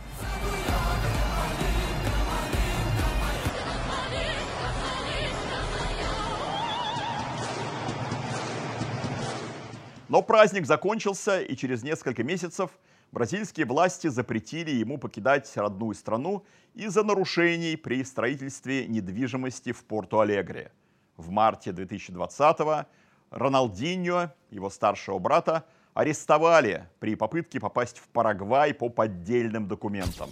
Но 10.09 10.21
праздник 10.21 10.65
закончился, 10.65 11.41
и 11.41 11.55
через 11.55 11.83
несколько 11.83 12.23
месяцев 12.23 12.71
бразильские 13.11 13.65
власти 13.65 14.07
запретили 14.07 14.71
ему 14.71 14.97
покидать 14.97 15.51
родную 15.57 15.95
страну 15.95 16.45
из-за 16.73 17.03
нарушений 17.03 17.75
при 17.75 18.03
строительстве 18.05 18.87
недвижимости 18.87 19.73
в 19.73 19.83
Порту-Алегре. 19.83 20.71
В 21.17 21.29
марте 21.29 21.71
2020-го 21.71 22.85
Роналдиньо, 23.31 24.31
его 24.49 24.69
старшего 24.69 25.19
брата, 25.19 25.65
арестовали 25.93 26.87
при 26.99 27.15
попытке 27.15 27.59
попасть 27.59 27.97
в 27.97 28.07
Парагвай 28.07 28.73
по 28.73 28.87
поддельным 28.87 29.67
документам. 29.67 30.29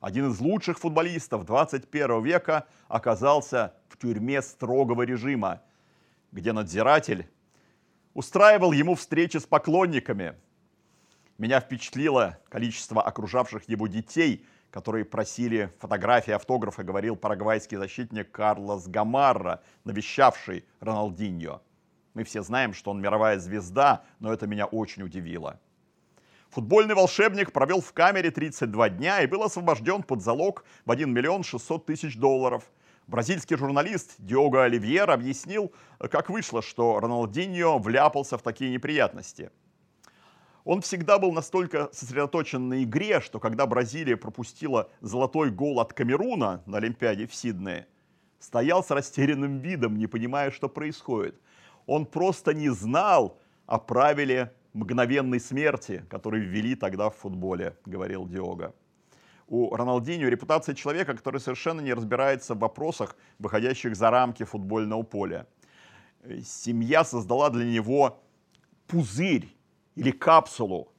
Один 0.00 0.30
из 0.30 0.40
лучших 0.40 0.78
футболистов 0.78 1.44
21 1.44 2.22
века 2.22 2.66
оказался 2.88 3.74
в 3.88 3.98
тюрьме 3.98 4.40
строгого 4.40 5.02
режима, 5.02 5.60
где 6.32 6.52
надзиратель 6.52 7.28
устраивал 8.14 8.72
ему 8.72 8.94
встречи 8.94 9.36
с 9.36 9.46
поклонниками. 9.46 10.34
Меня 11.38 11.60
впечатлило 11.60 12.38
количество 12.48 13.02
окружавших 13.02 13.68
его 13.68 13.86
детей, 13.86 14.44
которые 14.70 15.04
просили 15.04 15.72
фотографии, 15.78 16.32
автографа, 16.32 16.84
говорил 16.84 17.16
парагвайский 17.16 17.76
защитник 17.76 18.30
Карлос 18.30 18.86
Гамарра, 18.86 19.62
навещавший 19.84 20.64
Роналдиньо. 20.80 21.62
Мы 22.14 22.24
все 22.24 22.42
знаем, 22.42 22.74
что 22.74 22.90
он 22.90 23.00
мировая 23.00 23.38
звезда, 23.38 24.04
но 24.18 24.32
это 24.32 24.46
меня 24.46 24.66
очень 24.66 25.02
удивило. 25.02 25.58
Футбольный 26.50 26.96
волшебник 26.96 27.52
провел 27.52 27.80
в 27.80 27.92
камере 27.92 28.32
32 28.32 28.90
дня 28.90 29.22
и 29.22 29.26
был 29.26 29.44
освобожден 29.44 30.02
под 30.02 30.20
залог 30.20 30.64
в 30.84 30.90
1 30.90 31.12
миллион 31.12 31.44
600 31.44 31.86
тысяч 31.86 32.16
долларов– 32.16 32.70
Бразильский 33.10 33.56
журналист 33.56 34.14
Диого 34.18 34.62
Оливьер 34.62 35.10
объяснил, 35.10 35.72
как 35.98 36.30
вышло, 36.30 36.62
что 36.62 37.00
Роналдиньо 37.00 37.76
вляпался 37.80 38.38
в 38.38 38.42
такие 38.42 38.70
неприятности. 38.70 39.50
Он 40.62 40.80
всегда 40.80 41.18
был 41.18 41.32
настолько 41.32 41.88
сосредоточен 41.92 42.68
на 42.68 42.84
игре, 42.84 43.20
что 43.20 43.40
когда 43.40 43.66
Бразилия 43.66 44.16
пропустила 44.16 44.92
золотой 45.00 45.50
гол 45.50 45.80
от 45.80 45.92
Камеруна 45.92 46.62
на 46.66 46.78
Олимпиаде 46.78 47.26
в 47.26 47.34
Сиднее, 47.34 47.88
стоял 48.38 48.84
с 48.84 48.90
растерянным 48.92 49.58
видом, 49.58 49.98
не 49.98 50.06
понимая, 50.06 50.52
что 50.52 50.68
происходит. 50.68 51.34
Он 51.86 52.06
просто 52.06 52.54
не 52.54 52.68
знал 52.68 53.40
о 53.66 53.80
правиле 53.80 54.52
мгновенной 54.72 55.40
смерти, 55.40 56.04
который 56.08 56.42
ввели 56.42 56.76
тогда 56.76 57.10
в 57.10 57.16
футболе, 57.16 57.76
говорил 57.84 58.28
Диога 58.28 58.72
у 59.50 59.74
Роналдиньо 59.74 60.28
репутация 60.28 60.74
человека, 60.74 61.14
который 61.14 61.40
совершенно 61.40 61.80
не 61.80 61.92
разбирается 61.92 62.54
в 62.54 62.58
вопросах, 62.60 63.16
выходящих 63.38 63.96
за 63.96 64.10
рамки 64.10 64.44
футбольного 64.44 65.02
поля. 65.02 65.46
Семья 66.44 67.04
создала 67.04 67.50
для 67.50 67.64
него 67.64 68.22
пузырь 68.86 69.48
или 69.96 70.12
капсулу 70.12 70.92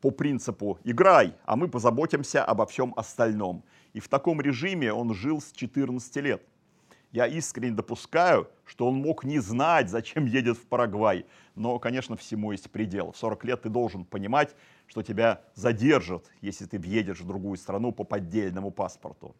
по 0.00 0.10
принципу 0.10 0.80
«играй, 0.82 1.34
а 1.44 1.54
мы 1.54 1.68
позаботимся 1.68 2.44
обо 2.44 2.66
всем 2.66 2.92
остальном». 2.96 3.62
И 3.92 4.00
в 4.00 4.08
таком 4.08 4.40
режиме 4.40 4.92
он 4.92 5.14
жил 5.14 5.40
с 5.40 5.52
14 5.52 6.16
лет. 6.16 6.42
Я 7.12 7.26
искренне 7.26 7.76
допускаю, 7.76 8.48
что 8.64 8.88
он 8.88 8.94
мог 8.94 9.24
не 9.24 9.38
знать, 9.38 9.90
зачем 9.90 10.24
едет 10.24 10.56
в 10.56 10.66
Парагвай. 10.66 11.26
Но, 11.54 11.78
конечно, 11.78 12.16
всему 12.16 12.52
есть 12.52 12.70
предел. 12.70 13.12
В 13.12 13.18
40 13.18 13.44
лет 13.44 13.62
ты 13.62 13.68
должен 13.68 14.06
понимать, 14.06 14.56
что 14.86 15.02
тебя 15.02 15.42
задержат, 15.54 16.30
если 16.40 16.64
ты 16.64 16.78
въедешь 16.78 17.20
в 17.20 17.26
другую 17.26 17.58
страну 17.58 17.92
по 17.92 18.04
поддельному 18.04 18.70
паспорту. 18.70 19.36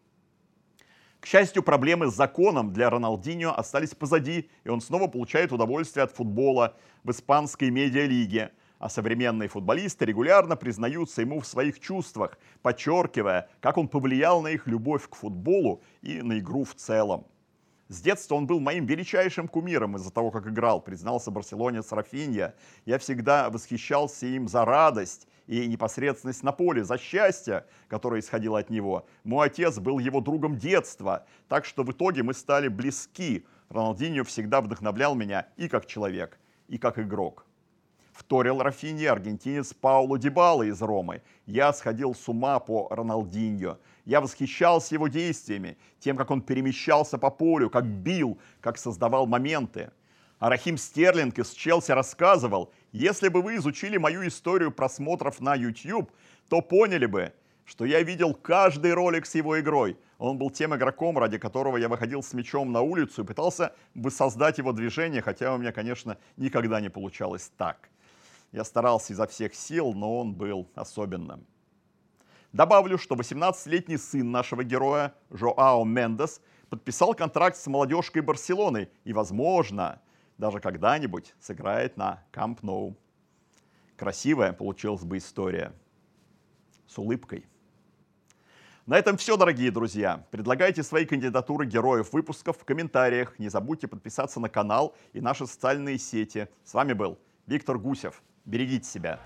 К 1.19 1.25
счастью, 1.25 1.63
проблемы 1.63 2.11
с 2.11 2.15
законом 2.15 2.73
для 2.73 2.91
Роналдиньо 2.91 3.57
остались 3.57 3.95
позади, 3.95 4.51
и 4.63 4.69
он 4.69 4.79
снова 4.79 5.07
получает 5.07 5.51
удовольствие 5.51 6.03
от 6.03 6.11
футбола 6.11 6.77
в 7.03 7.09
испанской 7.09 7.71
медиалиге. 7.71 8.51
А 8.77 8.89
современные 8.89 9.49
футболисты 9.49 10.05
регулярно 10.05 10.57
признаются 10.57 11.21
ему 11.21 11.39
в 11.39 11.47
своих 11.47 11.79
чувствах, 11.79 12.37
подчеркивая, 12.61 13.49
как 13.61 13.77
он 13.77 13.87
повлиял 13.87 14.41
на 14.41 14.49
их 14.49 14.67
любовь 14.67 15.07
к 15.09 15.15
футболу 15.15 15.81
и 16.01 16.21
на 16.21 16.37
игру 16.37 16.65
в 16.65 16.75
целом. 16.75 17.25
С 17.93 18.01
детства 18.01 18.33
он 18.33 18.47
был 18.47 18.59
моим 18.59 18.87
величайшим 18.87 19.47
кумиром 19.47 19.97
из-за 19.97 20.11
того, 20.11 20.31
как 20.31 20.47
играл, 20.47 20.81
признался 20.81 21.29
барселонец 21.29 21.91
Рафинья. 21.91 22.55
Я 22.87 22.97
всегда 22.97 23.51
восхищался 23.51 24.25
им 24.25 24.47
за 24.47 24.65
радость 24.65 25.27
и 25.45 25.67
непосредственность 25.67 26.41
на 26.41 26.51
поле, 26.53 26.83
за 26.83 26.97
счастье, 26.97 27.67
которое 27.87 28.19
исходило 28.19 28.57
от 28.57 28.71
него. 28.71 29.05
Мой 29.23 29.45
отец 29.45 29.77
был 29.77 29.99
его 29.99 30.21
другом 30.21 30.57
детства, 30.57 31.27
так 31.47 31.65
что 31.65 31.83
в 31.83 31.91
итоге 31.91 32.23
мы 32.23 32.33
стали 32.33 32.67
близки. 32.67 33.45
Роналдиньо 33.69 34.23
всегда 34.23 34.61
вдохновлял 34.61 35.13
меня 35.13 35.45
и 35.55 35.67
как 35.67 35.85
человек, 35.85 36.39
и 36.67 36.79
как 36.79 36.97
игрок. 36.97 37.45
Вторил 38.13 38.61
Рафинья 38.61 39.11
аргентинец 39.11 39.73
Пауло 39.73 40.17
Дибала 40.17 40.63
из 40.63 40.81
Ромы. 40.81 41.21
Я 41.45 41.73
сходил 41.73 42.15
с 42.15 42.27
ума 42.27 42.59
по 42.59 42.87
Роналдиньо. 42.89 43.77
Я 44.05 44.19
восхищался 44.19 44.95
его 44.95 45.07
действиями, 45.07 45.77
тем, 45.99 46.17
как 46.17 46.29
он 46.31 46.41
перемещался 46.41 47.17
по 47.17 47.29
полю, 47.29 47.69
как 47.69 47.85
бил, 47.85 48.39
как 48.59 48.77
создавал 48.77 49.27
моменты. 49.27 49.91
А 50.39 50.49
Рахим 50.49 50.77
Стерлинг 50.77 51.39
из 51.39 51.51
Челси 51.51 51.91
рассказывал, 51.93 52.73
если 52.91 53.29
бы 53.29 53.41
вы 53.41 53.55
изучили 53.55 53.97
мою 53.97 54.27
историю 54.27 54.71
просмотров 54.71 55.39
на 55.39 55.55
YouTube, 55.55 56.11
то 56.49 56.61
поняли 56.61 57.05
бы, 57.05 57.33
что 57.63 57.85
я 57.85 58.01
видел 58.01 58.33
каждый 58.33 58.93
ролик 58.93 59.25
с 59.25 59.35
его 59.35 59.57
игрой. 59.59 59.97
Он 60.17 60.37
был 60.37 60.49
тем 60.51 60.75
игроком, 60.75 61.17
ради 61.17 61.37
которого 61.37 61.77
я 61.77 61.87
выходил 61.87 62.21
с 62.21 62.33
мячом 62.33 62.73
на 62.73 62.81
улицу 62.81 63.23
и 63.23 63.25
пытался 63.25 63.73
воссоздать 63.95 64.57
его 64.57 64.73
движение, 64.73 65.21
хотя 65.21 65.53
у 65.53 65.57
меня, 65.57 65.71
конечно, 65.71 66.17
никогда 66.35 66.81
не 66.81 66.89
получалось 66.89 67.51
так. 67.57 67.89
Я 68.51 68.65
старался 68.65 69.13
изо 69.13 69.27
всех 69.27 69.55
сил, 69.55 69.93
но 69.93 70.19
он 70.19 70.33
был 70.33 70.69
особенным. 70.75 71.47
Добавлю, 72.53 72.99
что 72.99 73.15
18-летний 73.15 73.97
сын 73.97 74.29
нашего 74.29 74.63
героя, 74.63 75.15
Жоао 75.31 75.83
Мендес, 75.85 76.39
подписал 76.69 77.15
контракт 77.15 77.57
с 77.57 77.65
молодежкой 77.65 78.21
Барселоны 78.21 78.89
и, 79.03 79.11
возможно, 79.11 79.99
даже 80.37 80.59
когда-нибудь 80.59 81.33
сыграет 81.39 81.97
на 81.97 82.23
Камп 82.31 82.61
Ноу. 82.61 82.95
Красивая 83.97 84.53
получилась 84.53 85.03
бы 85.03 85.17
история. 85.17 85.73
С 86.87 86.99
улыбкой. 86.99 87.47
На 88.85 88.99
этом 88.99 89.17
все, 89.17 89.35
дорогие 89.35 89.71
друзья. 89.71 90.27
Предлагайте 90.29 90.83
свои 90.83 91.05
кандидатуры 91.05 91.65
героев 91.65 92.13
выпусков 92.13 92.59
в 92.59 92.65
комментариях. 92.65 93.39
Не 93.39 93.49
забудьте 93.49 93.87
подписаться 93.87 94.39
на 94.39 94.49
канал 94.49 94.95
и 95.13 95.21
наши 95.21 95.47
социальные 95.47 95.97
сети. 95.97 96.47
С 96.63 96.75
вами 96.75 96.93
был 96.93 97.17
Виктор 97.47 97.79
Гусев. 97.79 98.21
Берегите 98.45 98.87
себя. 98.87 99.19